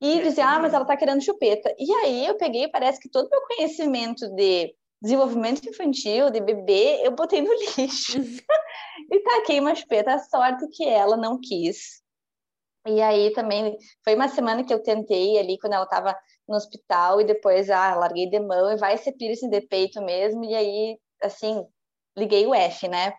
[0.00, 1.74] E dizia, ah, mas ela tá querendo chupeta.
[1.78, 7.00] E aí eu peguei, parece que todo o meu conhecimento de desenvolvimento infantil, de bebê,
[7.04, 8.18] eu botei no lixo.
[9.10, 12.02] e taquei uma chupeta, a sorte que ela não quis.
[12.86, 16.16] E aí também foi uma semana que eu tentei ali quando ela estava
[16.48, 20.44] no hospital e depois ah, larguei de mão e vai ser piercing de peito mesmo
[20.44, 21.66] e aí assim
[22.16, 23.12] liguei o F, né?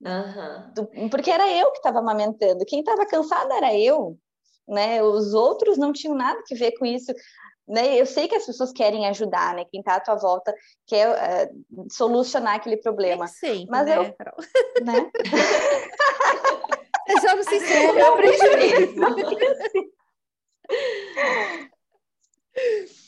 [0.00, 1.08] Uhum.
[1.10, 2.64] Porque era eu que estava amamentando.
[2.64, 4.18] Quem estava cansada era eu.
[4.66, 5.02] Né?
[5.02, 7.12] Os outros não tinham nada que ver com isso.
[7.70, 8.00] Né?
[8.00, 9.64] Eu sei que as pessoas querem ajudar, né?
[9.70, 10.52] Quem está à tua volta
[10.88, 13.28] quer uh, solucionar aquele problema.
[13.28, 14.02] Sempre, Mas né, eu,
[14.84, 15.10] né?
[17.20, 19.00] Sejamos sinceros, Eu prejuízo.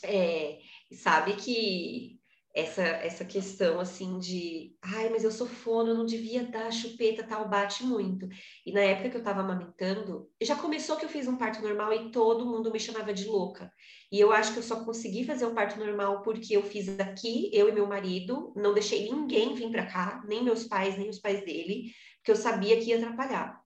[0.03, 0.57] É,
[0.91, 2.19] sabe que
[2.53, 7.23] essa, essa questão assim de ai, mas eu sou fono, eu não devia dar chupeta,
[7.23, 8.27] tal, bate muito.
[8.65, 11.91] E na época que eu tava amamentando, já começou que eu fiz um parto normal
[11.93, 13.71] e todo mundo me chamava de louca.
[14.11, 17.49] E eu acho que eu só consegui fazer um parto normal porque eu fiz aqui,
[17.51, 21.19] eu e meu marido, não deixei ninguém vir para cá, nem meus pais, nem os
[21.19, 23.63] pais dele, porque eu sabia que ia atrapalhar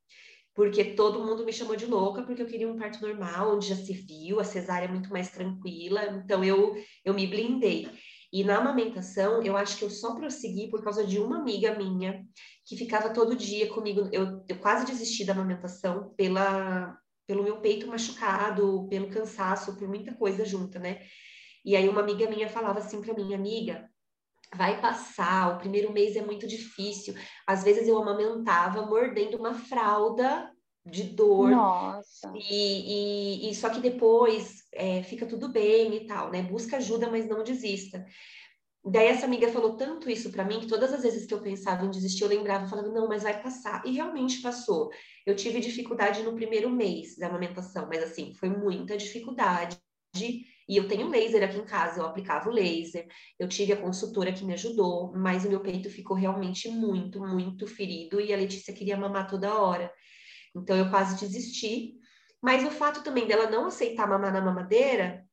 [0.58, 3.76] porque todo mundo me chamou de louca, porque eu queria um parto normal, onde já
[3.76, 6.76] se viu, a cesárea é muito mais tranquila, então eu,
[7.06, 7.88] eu me blindei.
[8.38, 12.24] E na amamentação, eu acho que eu só prossegui por causa de uma amiga minha,
[12.68, 17.88] que ficava todo dia comigo, eu, eu quase desisti da amamentação pela, pelo meu peito
[17.88, 21.00] machucado, pelo cansaço, por muita coisa junta, né?
[21.66, 23.90] E aí uma amiga minha falava assim para mim, amiga,
[24.56, 27.16] vai passar, o primeiro mês é muito difícil.
[27.48, 30.48] Às vezes eu amamentava mordendo uma fralda
[30.90, 31.50] de dor.
[31.50, 32.32] Nossa.
[32.36, 36.42] E, e, e só que depois é, fica tudo bem e tal, né?
[36.42, 38.06] Busca ajuda, mas não desista.
[38.90, 41.86] Daí essa amiga falou tanto isso para mim que todas as vezes que eu pensava
[41.86, 43.86] em desistir, eu lembrava falando, não, mas vai passar.
[43.86, 44.90] E realmente passou.
[45.26, 49.78] Eu tive dificuldade no primeiro mês da amamentação, mas assim, foi muita dificuldade
[50.70, 53.08] e eu tenho laser aqui em casa, eu aplicava o laser,
[53.40, 57.68] eu tive a consultora que me ajudou, mas o meu peito ficou realmente muito, muito
[57.68, 59.92] ferido e a Letícia queria mamar toda hora.
[60.62, 61.96] Então eu quase desisti.
[62.42, 65.26] Mas o fato também dela não aceitar mamar na mamadeira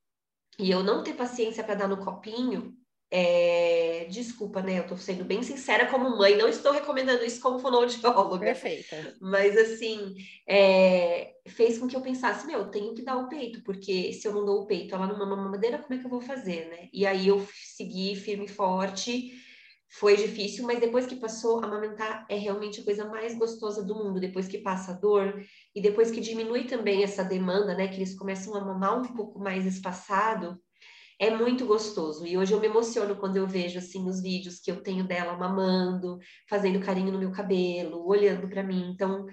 [0.58, 2.76] e eu não ter paciência para dar no copinho,
[3.10, 4.06] é...
[4.10, 4.80] Desculpa, né?
[4.80, 8.38] Eu tô sendo bem sincera como mãe, não estou recomendando isso como fonoaudióloga.
[8.40, 9.14] Perfeita.
[9.20, 10.16] Mas, assim,
[10.48, 11.32] é...
[11.46, 14.34] fez com que eu pensasse, meu, eu tenho que dar o peito, porque se eu
[14.34, 16.88] não dou o peito ela não mama mamadeira, como é que eu vou fazer, né?
[16.92, 17.46] E aí eu
[17.76, 19.32] segui firme e forte,
[19.88, 24.20] foi difícil, mas depois que passou, amamentar é realmente a coisa mais gostosa do mundo,
[24.20, 25.40] depois que passa a dor
[25.74, 27.88] e depois que diminui também essa demanda, né?
[27.88, 30.60] Que eles começam a mamar um pouco mais espaçado,
[31.18, 32.26] é muito gostoso.
[32.26, 35.36] E hoje eu me emociono quando eu vejo assim os vídeos que eu tenho dela
[35.36, 36.18] mamando,
[36.48, 38.90] fazendo carinho no meu cabelo, olhando para mim.
[38.92, 39.26] Então,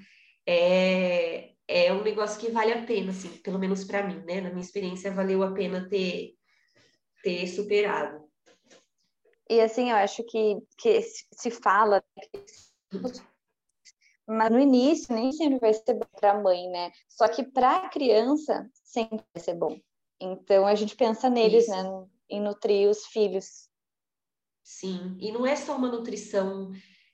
[0.48, 4.42] é é um negócio que vale a pena, assim, pelo menos para mim, né?
[4.42, 6.34] Na minha experiência, valeu a pena ter
[7.24, 8.31] ter superado.
[9.52, 12.02] E assim, eu acho que, que se fala
[14.26, 16.90] mas no início nem sempre vai ser bom para a mãe, né?
[17.10, 19.78] Só que para a criança sempre vai ser bom.
[20.22, 21.72] Então a gente pensa neles, Isso.
[21.72, 22.08] né?
[22.30, 23.68] Em nutrir os filhos.
[24.64, 26.72] Sim, e não é só uma nutrição,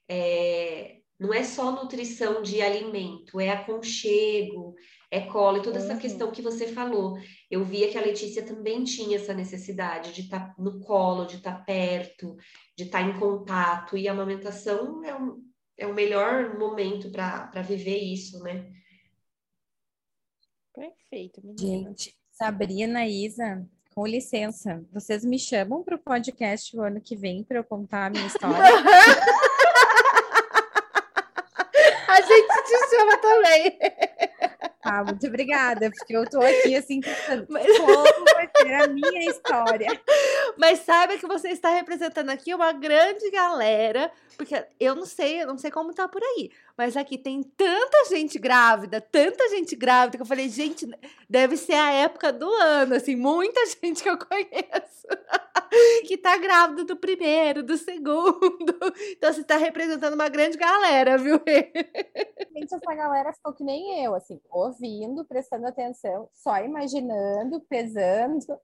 [0.07, 0.99] é...
[1.19, 4.75] não é só nutrição de alimento, é aconchego,
[5.09, 5.99] é colo, e toda essa uhum.
[5.99, 7.17] questão que você falou.
[7.49, 11.37] Eu via que a Letícia também tinha essa necessidade de estar tá no colo, de
[11.37, 12.35] estar tá perto,
[12.77, 15.43] de estar tá em contato, e a amamentação é, um,
[15.77, 18.71] é o melhor momento para viver isso, né?
[20.73, 21.89] Perfeito, menina.
[21.89, 27.43] Gente, Sabrina, Isa, com licença, vocês me chamam para o podcast o ano que vem
[27.43, 28.55] para eu contar a minha história?
[32.07, 33.79] a gente te chama também.
[34.89, 37.77] Ah, muito obrigada, porque eu tô aqui assim pensando Mas...
[37.77, 40.01] como vai ser a minha história.
[40.57, 45.47] Mas saiba que você está representando aqui uma grande galera, porque eu não sei, eu
[45.47, 50.17] não sei como tá por aí, mas aqui tem tanta gente grávida, tanta gente grávida,
[50.17, 50.87] que eu falei, gente,
[51.29, 55.07] deve ser a época do ano, assim, muita gente que eu conheço
[56.07, 58.37] que tá grávida do primeiro, do segundo.
[59.17, 61.39] Então você tá representando uma grande galera, viu?
[62.53, 68.59] Gente, essa galera ficou que nem eu, assim, ouvindo, prestando atenção, só imaginando, pesando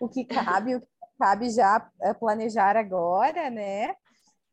[0.00, 0.86] o que cabe, o que
[1.18, 3.94] cabe já eh, planejar agora, né?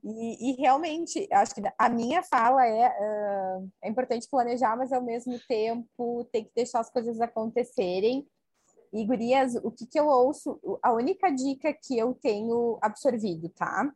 [0.03, 5.01] E, e, realmente, acho que a minha fala é, uh, é importante planejar, mas ao
[5.01, 8.25] mesmo tempo tem que deixar as coisas acontecerem.
[8.93, 13.91] E, gurias, o que, que eu ouço, a única dica que eu tenho absorvido, tá?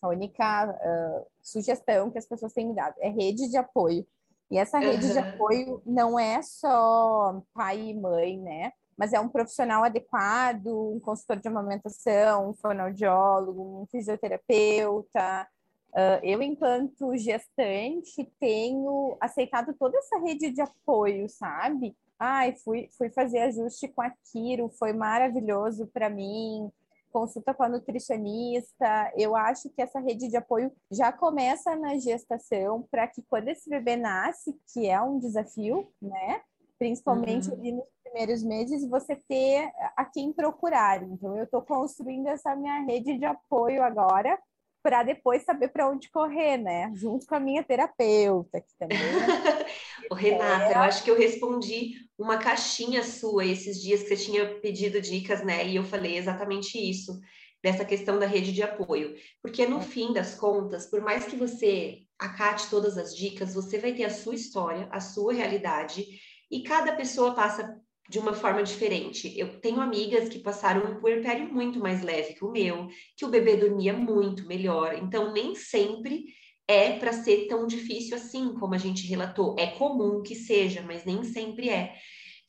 [0.00, 4.06] A única uh, sugestão que as pessoas têm me dado é rede de apoio.
[4.50, 5.12] E essa rede uhum.
[5.12, 8.72] de apoio não é só pai e mãe, né?
[9.00, 15.48] mas é um profissional adequado, um consultor de amamentação, um fonoaudiólogo, um fisioterapeuta.
[15.88, 21.96] Uh, eu, enquanto gestante, tenho aceitado toda essa rede de apoio, sabe?
[22.22, 26.70] Ai, fui, fui fazer ajuste com a Kiro, foi maravilhoso para mim.
[27.10, 29.12] consulta com a nutricionista.
[29.16, 33.68] Eu acho que essa rede de apoio já começa na gestação, para que quando esse
[33.68, 36.40] bebê nasce, que é um desafio, né?
[36.78, 37.54] Principalmente uhum.
[37.54, 41.02] ali nos primeiros meses, você ter a quem procurar.
[41.02, 44.38] Então, eu estou construindo essa minha rede de apoio agora,
[44.82, 46.90] para depois saber para onde correr, né?
[46.94, 48.98] Junto com a minha terapeuta, que também.
[50.10, 54.60] Ô, Renata, eu acho que eu respondi uma caixinha sua esses dias que você tinha
[54.60, 55.66] pedido dicas, né?
[55.66, 57.20] E eu falei exatamente isso,
[57.62, 59.14] dessa questão da rede de apoio.
[59.42, 59.82] Porque no é.
[59.82, 64.10] fim das contas, por mais que você acate todas as dicas, você vai ter a
[64.10, 66.06] sua história, a sua realidade,
[66.50, 67.80] e cada pessoa passa
[68.10, 69.32] de uma forma diferente.
[69.38, 73.28] Eu tenho amigas que passaram um puerpério muito mais leve que o meu, que o
[73.28, 74.98] bebê dormia muito melhor.
[75.00, 76.24] Então, nem sempre
[76.66, 79.54] é para ser tão difícil assim como a gente relatou.
[79.56, 81.94] É comum que seja, mas nem sempre é.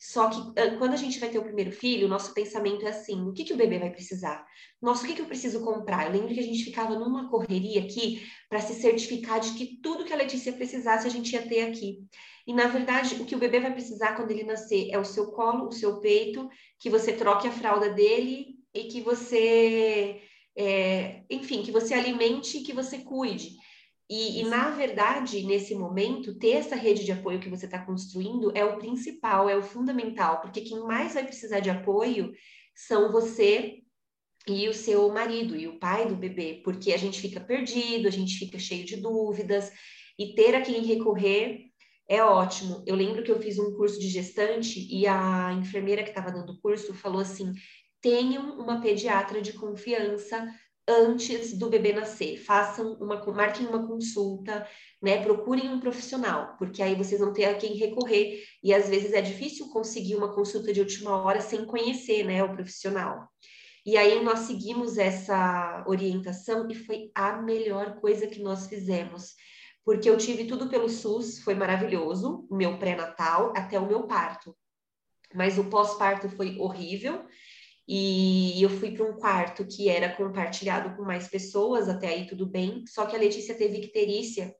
[0.00, 0.40] Só que
[0.78, 3.44] quando a gente vai ter o primeiro filho, o nosso pensamento é assim: o que,
[3.44, 4.44] que o bebê vai precisar?
[4.80, 6.06] Nossa, o que, que eu preciso comprar?
[6.06, 10.04] Eu lembro que a gente ficava numa correria aqui para se certificar de que tudo
[10.04, 11.98] que a Letícia precisasse a gente ia ter aqui.
[12.46, 15.30] E na verdade, o que o bebê vai precisar quando ele nascer é o seu
[15.30, 20.20] colo, o seu peito, que você troque a fralda dele e que você,
[20.56, 23.50] é, enfim, que você alimente e que você cuide.
[24.10, 28.52] E, e, na verdade, nesse momento, ter essa rede de apoio que você está construindo
[28.54, 32.32] é o principal, é o fundamental, porque quem mais vai precisar de apoio
[32.74, 33.78] são você
[34.46, 38.10] e o seu marido e o pai do bebê, porque a gente fica perdido, a
[38.10, 39.72] gente fica cheio de dúvidas,
[40.18, 41.71] e ter a quem recorrer
[42.08, 42.82] é ótimo.
[42.86, 46.52] Eu lembro que eu fiz um curso de gestante e a enfermeira que estava dando
[46.52, 47.52] o curso falou assim:
[48.00, 50.46] tenham uma pediatra de confiança
[50.86, 52.38] antes do bebê nascer.
[52.38, 54.66] Façam uma, marquem uma consulta,
[55.00, 55.22] né?
[55.22, 58.42] Procurem um profissional, porque aí vocês vão ter a quem recorrer.
[58.62, 62.52] E às vezes é difícil conseguir uma consulta de última hora sem conhecer, né, o
[62.52, 63.28] profissional.
[63.84, 69.34] E aí nós seguimos essa orientação e foi a melhor coisa que nós fizemos
[69.84, 74.56] porque eu tive tudo pelo SUS, foi maravilhoso, meu pré-natal até o meu parto.
[75.34, 77.24] Mas o pós-parto foi horrível
[77.88, 82.46] e eu fui para um quarto que era compartilhado com mais pessoas, até aí tudo
[82.46, 84.54] bem, só que a Letícia teve icterícia.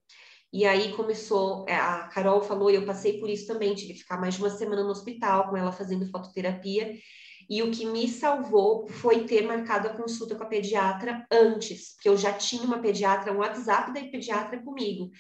[0.53, 4.01] E aí começou, é, a Carol falou, e eu passei por isso também, tive que
[4.01, 6.95] ficar mais de uma semana no hospital com ela fazendo fototerapia.
[7.53, 12.09] E o que me salvou foi ter marcado a consulta com a pediatra antes, porque
[12.09, 15.11] eu já tinha uma pediatra, um WhatsApp da pediatra comigo.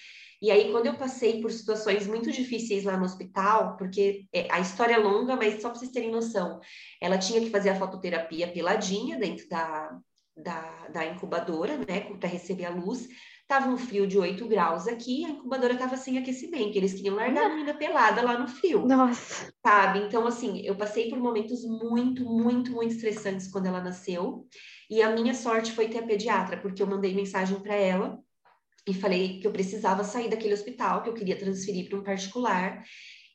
[0.40, 4.60] E aí, quando eu passei por situações muito difíceis lá no hospital, porque é, a
[4.60, 6.58] história é longa, mas só para vocês terem noção,
[7.02, 9.98] ela tinha que fazer a fototerapia peladinha dentro da,
[10.34, 13.08] da, da incubadora, né, para receber a luz.
[13.52, 16.74] Tava um frio de 8 graus aqui, a incubadora tava sem aquecimento.
[16.74, 18.86] Eles queriam largar a menina pelada lá no frio.
[18.86, 19.52] Nossa.
[19.62, 19.98] Sabe?
[19.98, 24.46] Então, assim, eu passei por momentos muito, muito, muito estressantes quando ela nasceu.
[24.88, 28.18] E a minha sorte foi ter a pediatra, porque eu mandei mensagem para ela
[28.88, 32.82] e falei que eu precisava sair daquele hospital, que eu queria transferir para um particular.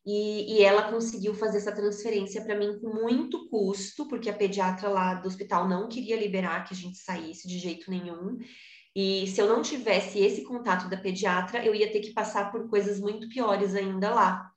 [0.04, 4.90] E, e, ela conseguiu fazer essa transferência para mim com muito custo, porque a pediatra
[4.90, 8.40] lá do hospital não queria liberar que a gente saísse de jeito nenhum.
[9.00, 12.68] E se eu não tivesse esse contato da pediatra, eu ia ter que passar por
[12.68, 14.50] coisas muito piores ainda lá.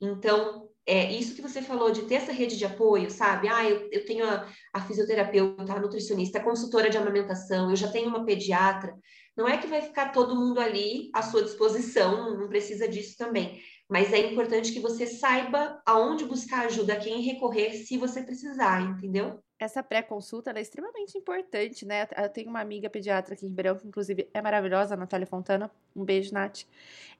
[0.00, 3.48] Então, é isso que você falou de ter essa rede de apoio, sabe?
[3.48, 7.86] Ah, eu, eu tenho a, a fisioterapeuta, a nutricionista, a consultora de amamentação, eu já
[7.92, 8.96] tenho uma pediatra.
[9.36, 13.60] Não é que vai ficar todo mundo ali à sua disposição, não precisa disso também.
[13.90, 18.80] Mas é importante que você saiba aonde buscar ajuda, a quem recorrer se você precisar,
[18.80, 19.38] entendeu?
[19.62, 22.08] Essa pré-consulta é extremamente importante, né?
[22.16, 25.70] Eu tenho uma amiga pediatra aqui em Ribeirão, que inclusive é maravilhosa, a Natália Fontana.
[25.94, 26.62] Um beijo, Nath.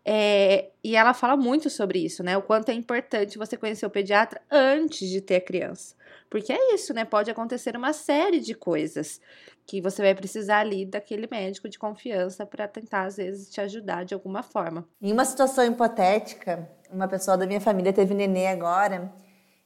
[0.04, 2.36] É, e ela fala muito sobre isso, né?
[2.36, 5.94] O quanto é importante você conhecer o pediatra antes de ter a criança.
[6.28, 7.04] Porque é isso, né?
[7.04, 9.20] Pode acontecer uma série de coisas
[9.66, 14.04] que você vai precisar ali daquele médico de confiança para tentar, às vezes, te ajudar
[14.04, 14.86] de alguma forma.
[15.00, 19.12] Em uma situação hipotética, uma pessoa da minha família teve nenê agora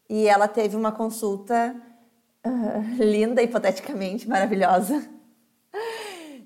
[0.09, 1.75] e ela teve uma consulta
[2.99, 5.09] linda, hipoteticamente, maravilhosa.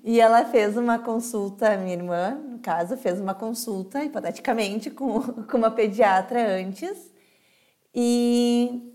[0.03, 5.57] E ela fez uma consulta, minha irmã, no caso, fez uma consulta, hipoteticamente, com, com
[5.57, 7.11] uma pediatra antes.
[7.93, 8.93] E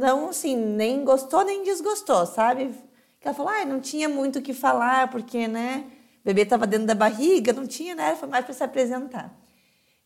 [0.00, 2.74] não, assim, nem gostou nem desgostou, sabe?
[3.20, 5.84] Ela falou, ah, não tinha muito o que falar, porque, né,
[6.22, 8.16] o bebê estava dentro da barriga, não tinha, né?
[8.16, 9.36] Foi mais para se apresentar.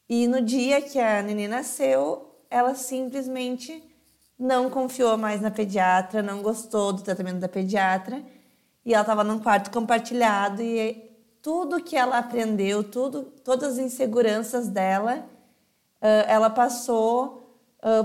[0.08, 3.82] E no dia que a neném nasceu, ela simplesmente
[4.42, 8.20] não confiou mais na pediatra, não gostou do tratamento da pediatra.
[8.84, 14.66] E ela estava num quarto compartilhado e tudo que ela aprendeu, tudo, todas as inseguranças
[14.68, 15.24] dela,
[16.26, 17.40] ela passou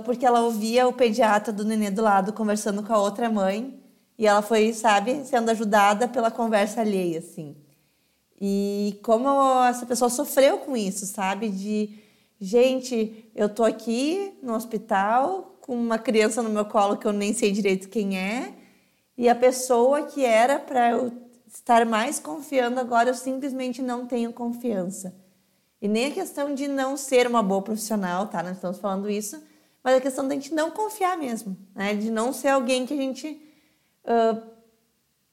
[0.05, 3.79] porque ela ouvia o pediatra do nenê do lado conversando com a outra mãe
[4.17, 7.55] E ela foi, sabe, sendo ajudada pela conversa alheia, assim.
[8.41, 9.27] E como
[9.65, 11.49] essa pessoa sofreu com isso, sabe?
[11.49, 11.99] De,
[12.41, 17.33] gente, eu tô aqui no hospital com uma criança no meu colo que eu nem
[17.33, 18.53] sei direito quem é,
[19.17, 21.11] e a pessoa que era para eu
[21.45, 25.13] estar mais confiando agora eu simplesmente não tenho confiança.
[25.81, 28.41] E nem a questão de não ser uma boa profissional, tá?
[28.41, 29.43] Nós estamos falando isso,
[29.83, 31.93] mas a questão da gente não confiar mesmo, né?
[31.93, 33.39] De não ser alguém que a gente
[34.05, 34.41] uh,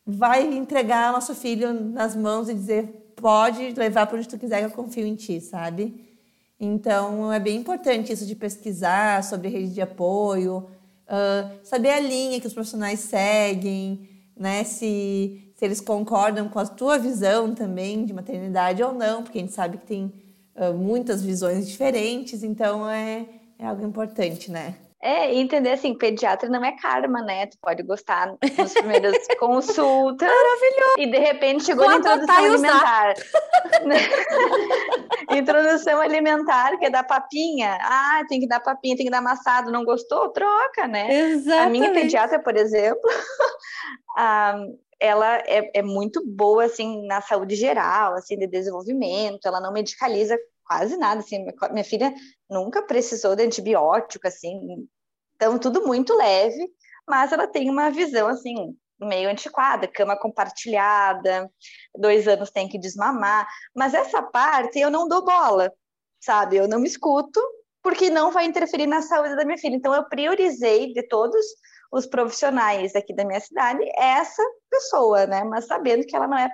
[0.05, 4.67] vai entregar nosso filho nas mãos e dizer pode levar para onde tu quiser que
[4.67, 6.14] eu confio em ti, sabe?
[6.59, 10.69] Então é bem importante isso de pesquisar sobre rede de apoio,
[11.09, 14.65] uh, saber a linha que os profissionais seguem, né?
[14.65, 19.41] Se, se eles concordam com a tua visão também de maternidade ou não, porque a
[19.41, 20.13] gente sabe que tem
[20.57, 23.27] uh, muitas visões diferentes, então é,
[23.59, 24.77] é algo importante, né?
[25.07, 27.45] É, entender assim, pediatra não é karma, né?
[27.45, 30.27] Tu pode gostar nos primeiros consultas.
[30.27, 30.95] Maravilhoso.
[30.97, 33.13] E de repente chegou na introdução alimentar.
[35.31, 37.79] introdução alimentar, que é dar papinha.
[37.81, 39.71] Ah, tem que dar papinha, tem que dar amassado.
[39.71, 40.29] Não gostou?
[40.31, 41.13] Troca, né?
[41.13, 41.67] Exatamente.
[41.67, 43.03] A minha pediatra, por exemplo,
[45.01, 49.47] ela é, é muito boa, assim, na saúde geral, assim, de desenvolvimento.
[49.47, 52.13] Ela não medicaliza quase nada, assim, minha filha
[52.49, 54.89] nunca precisou de antibiótico, assim,
[55.37, 56.69] então tudo muito leve,
[57.07, 61.51] mas ela tem uma visão, assim, meio antiquada, cama compartilhada,
[61.97, 65.73] dois anos tem que desmamar, mas essa parte eu não dou bola,
[66.21, 67.41] sabe, eu não me escuto,
[67.83, 71.45] porque não vai interferir na saúde da minha filha, então eu priorizei de todos
[71.93, 76.51] os profissionais aqui da minha cidade essa pessoa, né, mas sabendo que ela não é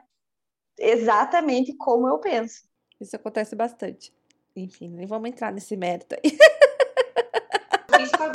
[0.78, 2.62] exatamente como eu penso.
[3.00, 4.12] Isso acontece bastante.
[4.54, 6.36] Enfim, nem vamos entrar nesse mérito aí.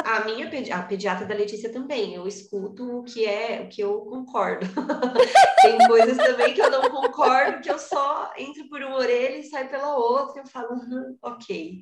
[0.04, 2.14] a minha a pediatra da Letícia também.
[2.14, 4.68] Eu escuto o que é o que eu concordo.
[5.62, 9.44] Tem coisas também que eu não concordo, que eu só entro por uma orelha e
[9.44, 10.42] saio pela outra.
[10.42, 11.80] Eu falo, uhum, ok.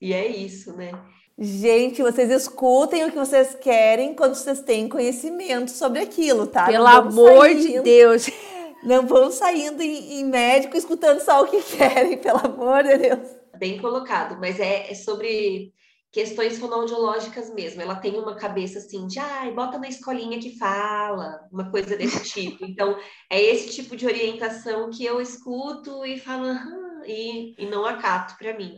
[0.00, 0.92] E é isso, né?
[1.38, 6.66] Gente, vocês escutem o que vocês querem quando vocês têm conhecimento sobre aquilo, tá?
[6.66, 8.28] Pelo amor de Deus.
[8.82, 13.28] Não vão saindo em, em, médico escutando só o que querem, pelo amor de Deus.
[13.56, 15.72] Bem colocado, mas é, é sobre
[16.10, 17.82] questões fonoaudiológicas mesmo.
[17.82, 21.96] Ela tem uma cabeça assim de, ai, ah, bota na escolinha que fala, uma coisa
[21.96, 22.64] desse tipo.
[22.64, 22.98] Então,
[23.30, 28.36] é esse tipo de orientação que eu escuto e falo, ah, e, e não acato
[28.38, 28.76] para mim.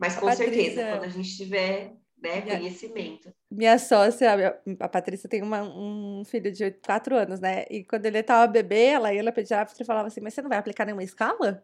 [0.00, 0.54] Mas com Patrícia...
[0.54, 3.32] certeza, quando a gente tiver né, minha, conhecimento.
[3.50, 7.64] Minha sócia, a Patrícia, tem uma, um filho de 4 anos, né?
[7.70, 10.48] E quando ele tava bebê, ela ia na pediatra e falava assim: Mas você não
[10.48, 11.62] vai aplicar nenhuma escala?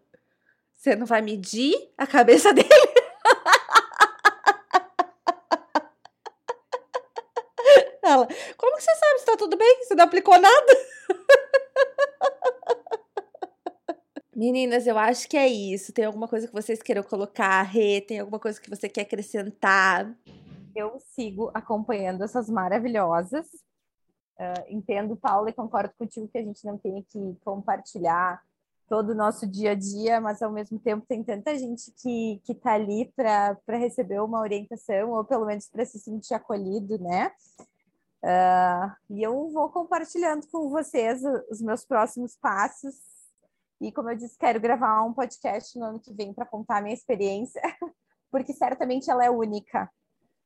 [0.75, 2.69] Você não vai medir a cabeça dele?
[8.57, 9.85] Como que você sabe se tá tudo bem?
[9.85, 10.73] Você não aplicou nada?
[14.35, 15.93] Meninas, eu acho que é isso.
[15.93, 18.01] Tem alguma coisa que vocês queiram colocar, Rê?
[18.01, 20.13] Tem alguma coisa que você quer acrescentar?
[20.75, 23.47] Eu sigo acompanhando essas maravilhosas.
[24.39, 28.43] Uh, entendo, Paula, e concordo contigo que a gente não tem que compartilhar
[28.89, 32.53] todo o nosso dia a dia, mas ao mesmo tempo tem tanta gente que que
[32.53, 37.31] está ali para receber uma orientação ou pelo menos para se sentir acolhido, né?
[38.23, 42.95] Uh, e eu vou compartilhando com vocês os meus próximos passos.
[43.81, 46.81] E como eu disse, quero gravar um podcast no ano que vem para contar a
[46.83, 47.61] minha experiência,
[48.31, 49.91] porque certamente ela é única.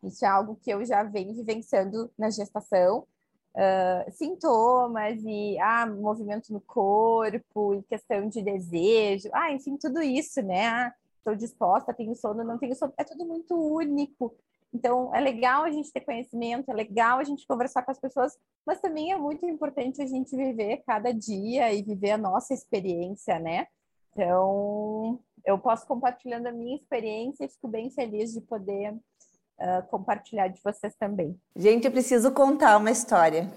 [0.02, 3.06] Isso é algo que eu já venho vivenciando na gestação.
[3.54, 10.42] Uh, sintomas e ah, movimento no corpo e questão de desejo, ah, enfim, tudo isso,
[10.42, 10.66] né?
[10.66, 14.34] Ah, estou disposta, tenho sono, não tenho sono, é tudo muito único.
[14.76, 18.32] Então, é legal a gente ter conhecimento, é legal a gente conversar com as pessoas,
[18.66, 23.38] mas também é muito importante a gente viver cada dia e viver a nossa experiência,
[23.38, 23.66] né?
[24.12, 30.48] Então, eu posso compartilhando a minha experiência e fico bem feliz de poder uh, compartilhar
[30.48, 31.38] de vocês também.
[31.54, 33.50] Gente, eu preciso contar uma história.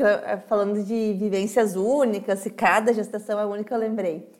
[0.47, 4.39] Falando de vivências únicas, se cada gestação é única, eu lembrei.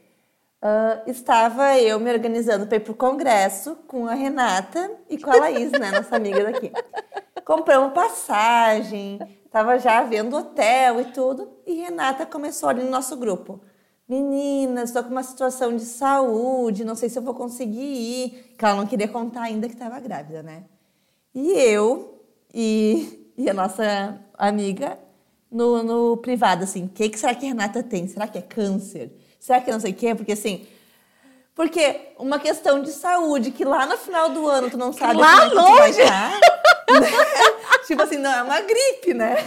[0.62, 5.32] Uh, estava eu me organizando para ir para o congresso com a Renata e com
[5.32, 6.72] a Laís, né, nossa amiga daqui.
[7.46, 13.62] Compramos passagem, estava já vendo hotel e tudo, e Renata começou ali no nosso grupo.
[14.10, 18.56] Meninas, estou com uma situação de saúde, não sei se eu vou conseguir ir.
[18.58, 20.64] Que ela não queria contar ainda que estava grávida, né?
[21.34, 22.20] E eu
[22.52, 24.98] e, e a nossa amiga
[25.52, 28.08] no, no privado, assim, o que, que será que a Renata tem?
[28.08, 29.12] Será que é câncer?
[29.50, 30.14] Será que não sei o quê?
[30.14, 30.68] Porque assim.
[31.56, 35.50] Porque uma questão de saúde, que lá no final do ano tu não sabe lá
[35.50, 36.32] como é que vai estar.
[36.32, 37.10] Né?
[37.88, 39.38] tipo assim, não, é uma gripe, né?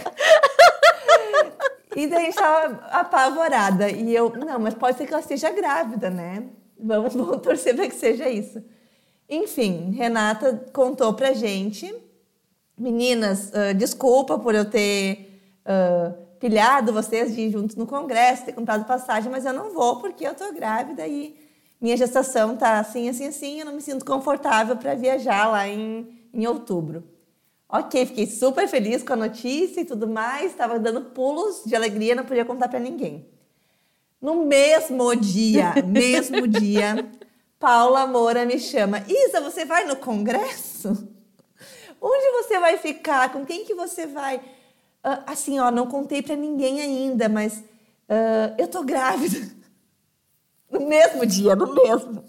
[1.95, 3.89] E daí a gente tava apavorada.
[3.89, 6.43] E eu, não, mas pode ser que ela esteja grávida, né?
[6.77, 8.61] Vamos, vamos torcer para que seja isso.
[9.29, 11.95] Enfim, Renata contou pra gente.
[12.77, 18.51] Meninas, uh, desculpa por eu ter uh, pilhado vocês de ir juntos no congresso, ter
[18.51, 21.39] comprado passagem, mas eu não vou porque eu tô grávida e
[21.79, 26.27] minha gestação tá assim, assim, assim, eu não me sinto confortável para viajar lá em,
[26.33, 27.01] em outubro.
[27.69, 32.13] Ok, fiquei super feliz com a notícia e tudo mais, estava dando pulos de alegria,
[32.13, 33.25] não podia contar para ninguém.
[34.21, 37.09] No mesmo dia, mesmo dia,
[37.57, 39.01] Paula Moura me chama.
[39.07, 40.89] Isa, você vai no congresso?
[42.01, 43.31] Onde você vai ficar?
[43.31, 44.41] Com quem que você vai?
[45.03, 49.37] Uh, assim, ó, não contei para ninguém ainda, mas uh, eu tô grávida.
[50.71, 52.23] No mesmo dia, no mesmo.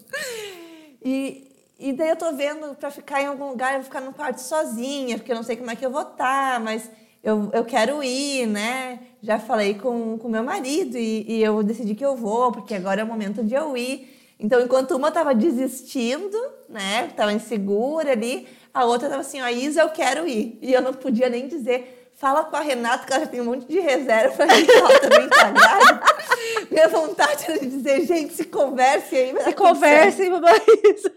[1.03, 4.13] E, e daí eu tô vendo para ficar em algum lugar, eu vou ficar no
[4.13, 6.87] quarto sozinha, porque eu não sei como é que eu vou estar, tá, mas
[7.23, 8.99] eu, eu quero ir, né?
[9.19, 13.01] Já falei com o meu marido e, e eu decidi que eu vou, porque agora
[13.01, 14.15] é o momento de eu ir.
[14.39, 16.37] Então, enquanto uma estava desistindo,
[16.69, 17.07] né?
[17.07, 20.59] Estava insegura ali, a outra estava assim, ó, Isa, eu quero ir.
[20.61, 23.45] E eu não podia nem dizer, Fala com a Renata, que ela já tem um
[23.45, 26.01] monte de reserva gente, ela também tá grávida.
[26.71, 29.43] Minha vontade era de dizer, gente, se converse aí.
[29.43, 31.13] Se conversem, Isa.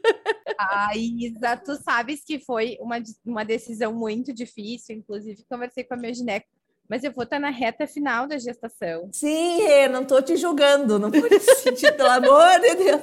[0.59, 5.97] A Isa, tu sabes que foi uma, uma decisão muito difícil, inclusive conversei com a
[5.97, 6.47] minha gineco,
[6.89, 9.09] mas eu vou estar na reta final da gestação.
[9.13, 13.03] Sim, Rê, não tô te julgando, não pode sentir, pelo amor de Deus.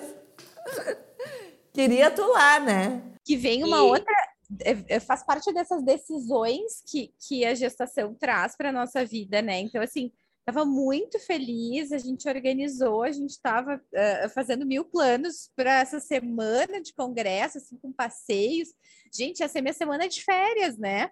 [1.72, 3.02] Queria tu lá, né?
[3.24, 3.82] Que vem uma e...
[3.82, 9.06] outra é, é, faz parte dessas decisões que, que a gestação traz para a nossa
[9.06, 9.60] vida, né?
[9.60, 10.12] Então, assim,
[10.48, 15.80] estava muito feliz, a gente organizou, a gente estava uh, eh, fazendo mil planos para
[15.80, 18.70] essa semana de congresso, assim, com passeios.
[19.12, 21.10] Gente, ia ser minha semana de férias, né?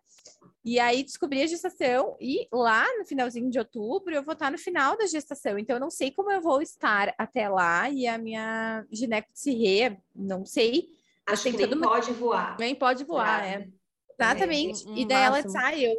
[0.63, 4.57] E aí descobri a gestação e lá no finalzinho de outubro eu vou estar no
[4.57, 5.57] final da gestação.
[5.57, 9.29] Então eu não sei como eu vou estar até lá e a minha gineco
[10.15, 10.87] não sei
[11.27, 12.57] Acho que nem pode voar.
[12.59, 13.67] Nem pode voar, é.
[14.19, 14.87] Exatamente.
[14.87, 15.95] É, e daí ela disse, ah, eu,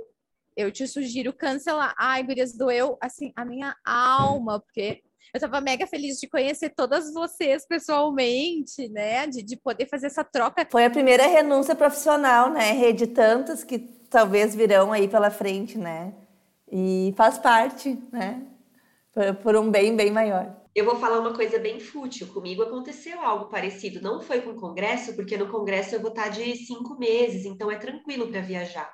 [0.56, 1.94] eu te sugiro cancelar.
[1.98, 5.02] Ai, gurias, doeu, assim, a minha alma, porque
[5.32, 9.26] eu tava mega feliz de conhecer todas vocês pessoalmente, né?
[9.26, 10.66] De, de poder fazer essa troca.
[10.70, 12.72] Foi a primeira renúncia profissional, né?
[12.72, 16.14] Rede tantas que talvez virão aí pela frente, né?
[16.70, 18.46] E faz parte, né?
[19.12, 20.54] Por, por um bem bem maior.
[20.74, 22.26] Eu vou falar uma coisa bem fútil.
[22.26, 24.00] Comigo aconteceu algo parecido.
[24.02, 27.70] Não foi com o congresso, porque no congresso eu vou estar de cinco meses, então
[27.70, 28.92] é tranquilo para viajar.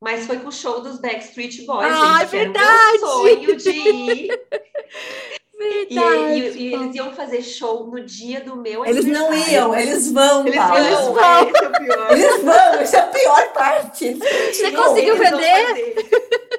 [0.00, 1.90] Mas foi com o show dos Backstreet Boys.
[1.90, 2.68] Ah, gente, é verdade!
[2.68, 4.28] Era o meu sonho de ir.
[5.58, 10.12] E, e, e, eles iam fazer show no dia do meu Eles não iam, eles
[10.12, 10.76] vão, eles Paulo.
[10.76, 11.48] Eles vão.
[11.48, 12.12] Esse é o pior.
[12.12, 14.14] Eles vão, essa é a pior parte.
[14.14, 15.94] Você conseguiu vender?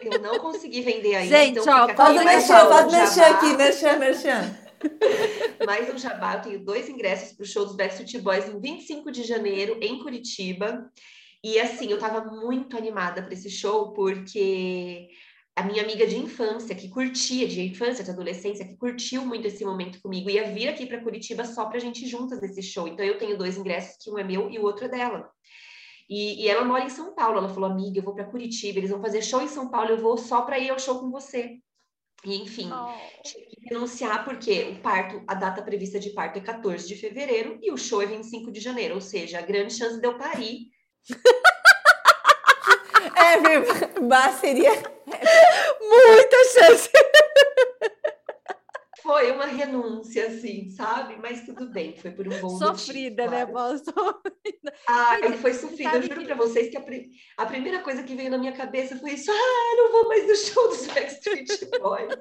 [0.01, 1.37] Eu não consegui vender ainda.
[1.37, 1.87] Gente, então ó,
[2.23, 4.57] merchan, faz o merchan aqui, merchan, merchan.
[5.65, 9.11] Mais um jabá, eu tenho dois ingressos para o show dos Backstreet Boys em 25
[9.11, 10.89] de janeiro, em Curitiba.
[11.43, 15.07] E assim, eu estava muito animada para esse show, porque
[15.55, 19.65] a minha amiga de infância, que curtia, de infância, de adolescência, que curtiu muito esse
[19.65, 22.87] momento comigo, ia vir aqui para Curitiba só para a gente juntas nesse show.
[22.87, 25.29] Então, eu tenho dois ingressos, que um é meu e o outro é dela.
[26.09, 27.37] E, e ela mora em São Paulo.
[27.37, 29.97] Ela falou, amiga, eu vou para Curitiba, eles vão fazer show em São Paulo, eu
[29.97, 31.57] vou só para ir ao show com você.
[32.25, 33.21] E, enfim, oh.
[33.23, 37.59] tive que renunciar porque o parto, a data prevista de parto é 14 de fevereiro
[37.61, 40.67] e o show é 25 de janeiro, ou seja, a grande chance de eu parir.
[43.15, 44.71] é, seria
[45.79, 46.89] Muita chance.
[49.07, 51.15] Foi uma renúncia, assim, sabe?
[51.15, 53.77] Mas tudo bem, foi por um bom Sofrida, motivo, né, claro.
[53.79, 54.73] Sofrida.
[54.85, 55.95] Ai, foi sofrida.
[55.95, 56.83] Eu juro pra vocês que a,
[57.37, 59.31] a, primeira coisa que veio na minha cabeça foi isso.
[59.31, 62.13] Ah, não vou mais no show dos Backstreet Boys.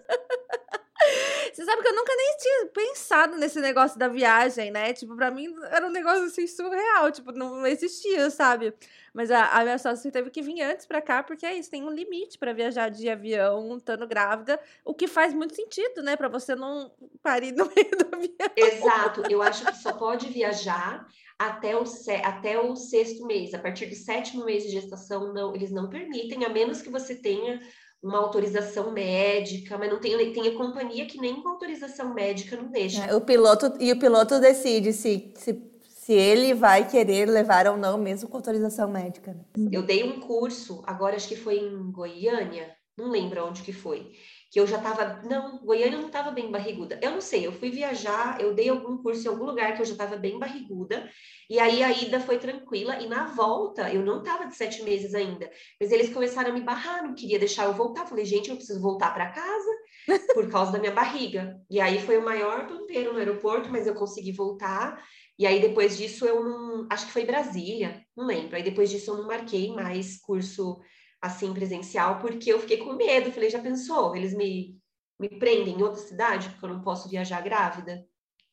[1.52, 4.92] Você sabe que eu nunca nem tinha pensado nesse negócio da viagem, né?
[4.92, 8.74] Tipo, pra mim era um negócio assim surreal, tipo, não existia, sabe?
[9.12, 11.84] Mas a, a minha sócia teve que vir antes pra cá, porque é isso, tem
[11.84, 16.16] um limite para viajar de avião, estando grávida, o que faz muito sentido, né?
[16.16, 16.92] Pra você não
[17.22, 18.50] parir no meio do avião.
[18.56, 21.06] Exato, eu acho que só pode viajar
[21.38, 21.84] até o,
[22.24, 23.54] até o sexto mês.
[23.54, 27.14] A partir do sétimo mês de gestação, não, eles não permitem, a menos que você
[27.14, 27.60] tenha
[28.06, 32.68] uma autorização médica, mas não tem, tem a companhia que nem com autorização médica não
[32.68, 33.04] deixa.
[33.04, 37.76] É, o piloto, e o piloto decide se, se, se ele vai querer levar ou
[37.76, 39.34] não, mesmo com autorização médica.
[39.34, 39.70] Né?
[39.72, 44.12] Eu dei um curso, agora acho que foi em Goiânia, não lembro onde que foi
[44.50, 45.22] que eu já estava.
[45.22, 46.98] Não, Goiânia não estava bem barriguda.
[47.02, 49.86] Eu não sei, eu fui viajar, eu dei algum curso em algum lugar que eu
[49.86, 51.08] já estava bem barriguda,
[51.48, 55.14] e aí a ida foi tranquila, e na volta, eu não estava de sete meses
[55.14, 55.50] ainda,
[55.80, 58.06] mas eles começaram a me barrar, não queria deixar eu voltar.
[58.06, 59.70] Falei, gente, eu preciso voltar para casa.
[60.34, 61.60] por causa da minha barriga.
[61.68, 65.02] E aí foi o maior ponteiro no aeroporto, mas eu consegui voltar.
[65.38, 68.56] E aí depois disso eu não, acho que foi Brasília, não lembro.
[68.56, 70.80] Aí depois disso eu não marquei mais curso
[71.26, 73.32] assim presencial porque eu fiquei com medo.
[73.32, 74.16] Falei, já pensou?
[74.16, 74.76] Eles me
[75.18, 78.06] me prendem em outra cidade porque eu não posso viajar grávida?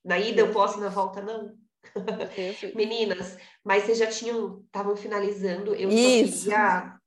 [0.03, 1.55] Na ida eu posso, na volta não.
[2.75, 6.45] Meninas, mas vocês já tinham, estavam finalizando, eu Isso.
[6.45, 6.99] só queria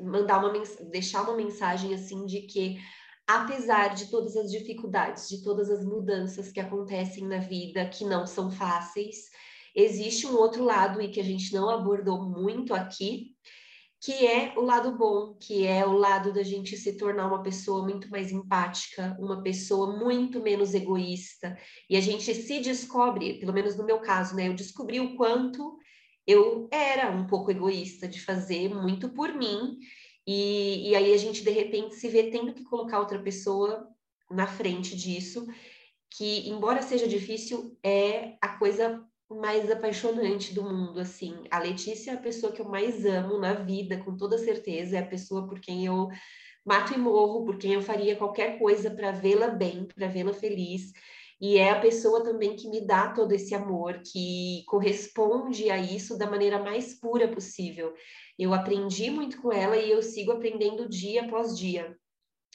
[0.00, 0.52] mandar uma
[0.90, 2.78] deixar uma mensagem assim de que
[3.26, 8.26] apesar de todas as dificuldades, de todas as mudanças que acontecem na vida, que não
[8.26, 9.30] são fáceis,
[9.74, 13.34] existe um outro lado e que a gente não abordou muito aqui,
[14.02, 17.84] que é o lado bom, que é o lado da gente se tornar uma pessoa
[17.84, 21.56] muito mais empática, uma pessoa muito menos egoísta.
[21.88, 24.48] E a gente se descobre, pelo menos no meu caso, né?
[24.48, 25.78] Eu descobri o quanto
[26.26, 29.78] eu era um pouco egoísta de fazer muito por mim.
[30.26, 33.86] E, e aí a gente, de repente, se vê tendo que colocar outra pessoa
[34.28, 35.46] na frente disso,
[36.10, 39.00] que, embora seja difícil, é a coisa
[39.34, 41.44] mais apaixonante do mundo, assim.
[41.50, 45.00] A Letícia é a pessoa que eu mais amo na vida, com toda certeza, é
[45.00, 46.08] a pessoa por quem eu
[46.64, 50.92] mato e morro, por quem eu faria qualquer coisa para vê-la bem, para vê-la feliz.
[51.40, 56.16] E é a pessoa também que me dá todo esse amor, que corresponde a isso
[56.16, 57.92] da maneira mais pura possível.
[58.38, 61.96] Eu aprendi muito com ela e eu sigo aprendendo dia após dia.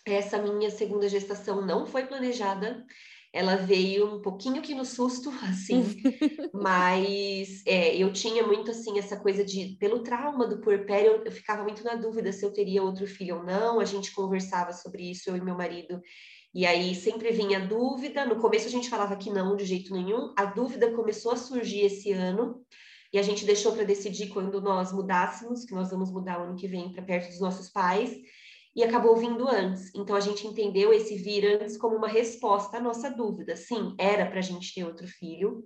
[0.05, 2.85] Essa minha segunda gestação não foi planejada,
[3.33, 5.83] ela veio um pouquinho que no susto, assim,
[6.53, 11.31] mas é, eu tinha muito, assim, essa coisa de, pelo trauma do puerpério, eu, eu
[11.31, 15.11] ficava muito na dúvida se eu teria outro filho ou não, a gente conversava sobre
[15.11, 16.01] isso, eu e meu marido,
[16.53, 20.33] e aí sempre vinha dúvida, no começo a gente falava que não, de jeito nenhum,
[20.37, 22.65] a dúvida começou a surgir esse ano,
[23.13, 26.55] e a gente deixou para decidir quando nós mudássemos, que nós vamos mudar o ano
[26.55, 28.11] que vem para perto dos nossos pais,
[28.77, 29.91] e acabou vindo antes.
[29.95, 33.55] Então a gente entendeu esse vir antes como uma resposta à nossa dúvida.
[33.55, 35.65] Sim, era para a gente ter outro filho.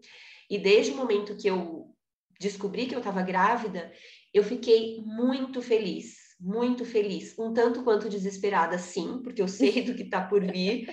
[0.49, 1.93] E desde o momento que eu
[2.39, 3.91] descobri que eu estava grávida,
[4.33, 9.93] eu fiquei muito feliz, muito feliz, um tanto quanto desesperada, sim, porque eu sei do
[9.93, 10.87] que está por vir,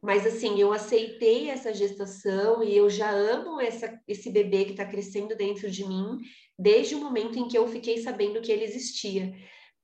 [0.00, 4.86] mas assim, eu aceitei essa gestação e eu já amo essa, esse bebê que está
[4.86, 6.18] crescendo dentro de mim
[6.56, 9.34] desde o momento em que eu fiquei sabendo que ele existia.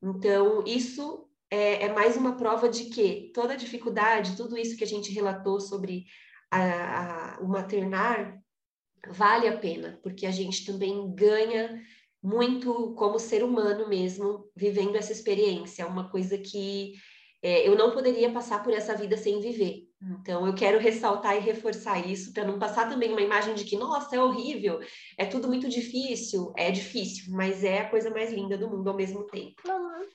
[0.00, 4.86] Então, isso é, é, mais uma prova de que toda dificuldade, tudo isso que a
[4.86, 6.06] gente relatou sobre
[6.50, 8.40] a, a, o maternar,
[9.10, 11.78] vale a pena, porque a gente também ganha
[12.22, 15.82] muito como ser humano mesmo, vivendo essa experiência.
[15.82, 16.94] É uma coisa que
[17.42, 19.82] é, eu não poderia passar por essa vida sem viver.
[20.20, 23.76] Então, eu quero ressaltar e reforçar isso para não passar também uma imagem de que,
[23.76, 24.80] nossa, é horrível,
[25.18, 26.50] é tudo muito difícil.
[26.56, 29.62] É difícil, mas é a coisa mais linda do mundo ao mesmo tempo.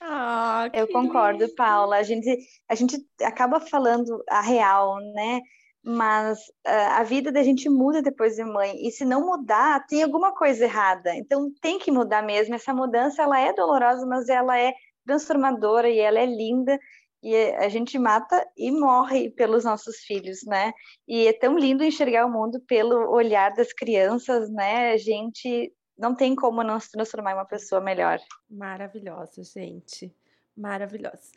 [0.01, 1.55] Ah, eu concordo, lindo.
[1.55, 1.97] Paula.
[1.97, 2.37] A gente,
[2.69, 5.41] a gente acaba falando a real, né?
[5.83, 8.75] Mas uh, a vida da gente muda depois de mãe.
[8.85, 11.15] E se não mudar, tem alguma coisa errada.
[11.15, 12.55] Então, tem que mudar mesmo.
[12.55, 14.73] Essa mudança, ela é dolorosa, mas ela é
[15.05, 16.77] transformadora e ela é linda
[17.23, 20.71] e a gente mata e morre pelos nossos filhos, né?
[21.07, 24.91] E é tão lindo enxergar o mundo pelo olhar das crianças, né?
[24.91, 28.19] A gente não tem como não se transformar em uma pessoa melhor.
[28.49, 30.13] Maravilhosa, gente.
[30.55, 31.31] Maravilhosa.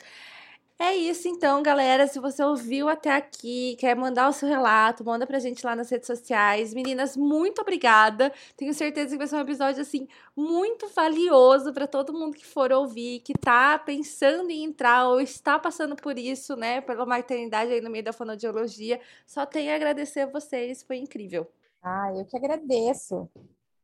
[0.83, 2.07] É isso então, galera.
[2.07, 5.91] Se você ouviu até aqui, quer mandar o seu relato, manda pra gente lá nas
[5.91, 6.73] redes sociais.
[6.73, 8.33] Meninas, muito obrigada.
[8.57, 12.71] Tenho certeza que vai ser um episódio assim muito valioso para todo mundo que for
[12.71, 17.79] ouvir, que tá pensando em entrar ou está passando por isso, né, pela maternidade aí
[17.79, 18.99] no meio da fonoaudiologia.
[19.27, 21.47] Só tenho a agradecer a vocês, foi incrível.
[21.83, 23.29] Ah, eu que agradeço.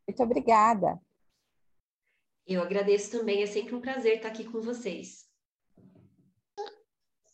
[0.07, 0.99] Muito obrigada.
[2.45, 5.27] Eu agradeço também, é sempre um prazer estar aqui com vocês.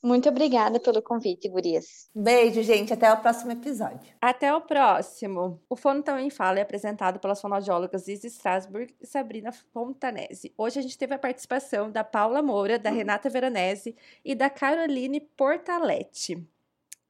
[0.03, 2.09] Muito obrigada pelo convite, Gurias.
[2.13, 2.91] Beijo, gente.
[2.91, 4.13] Até o próximo episódio.
[4.19, 5.61] Até o próximo.
[5.69, 10.53] O Fono Também Fala é apresentado pelas fonoaudiólogas Izzy Strasburg e Sabrina Fontanese.
[10.57, 13.95] Hoje a gente teve a participação da Paula Moura, da Renata Veronese
[14.25, 16.45] e da Caroline Portaletti.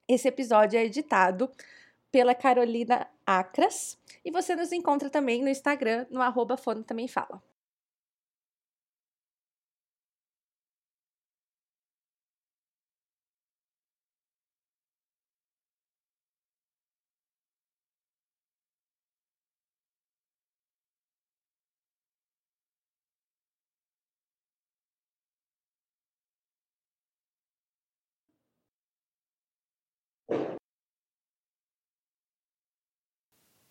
[0.07, 1.49] Esse episódio é editado
[2.11, 7.41] pela Carolina Acras e você nos encontra também no Instagram, no arroba Fono Também Fala.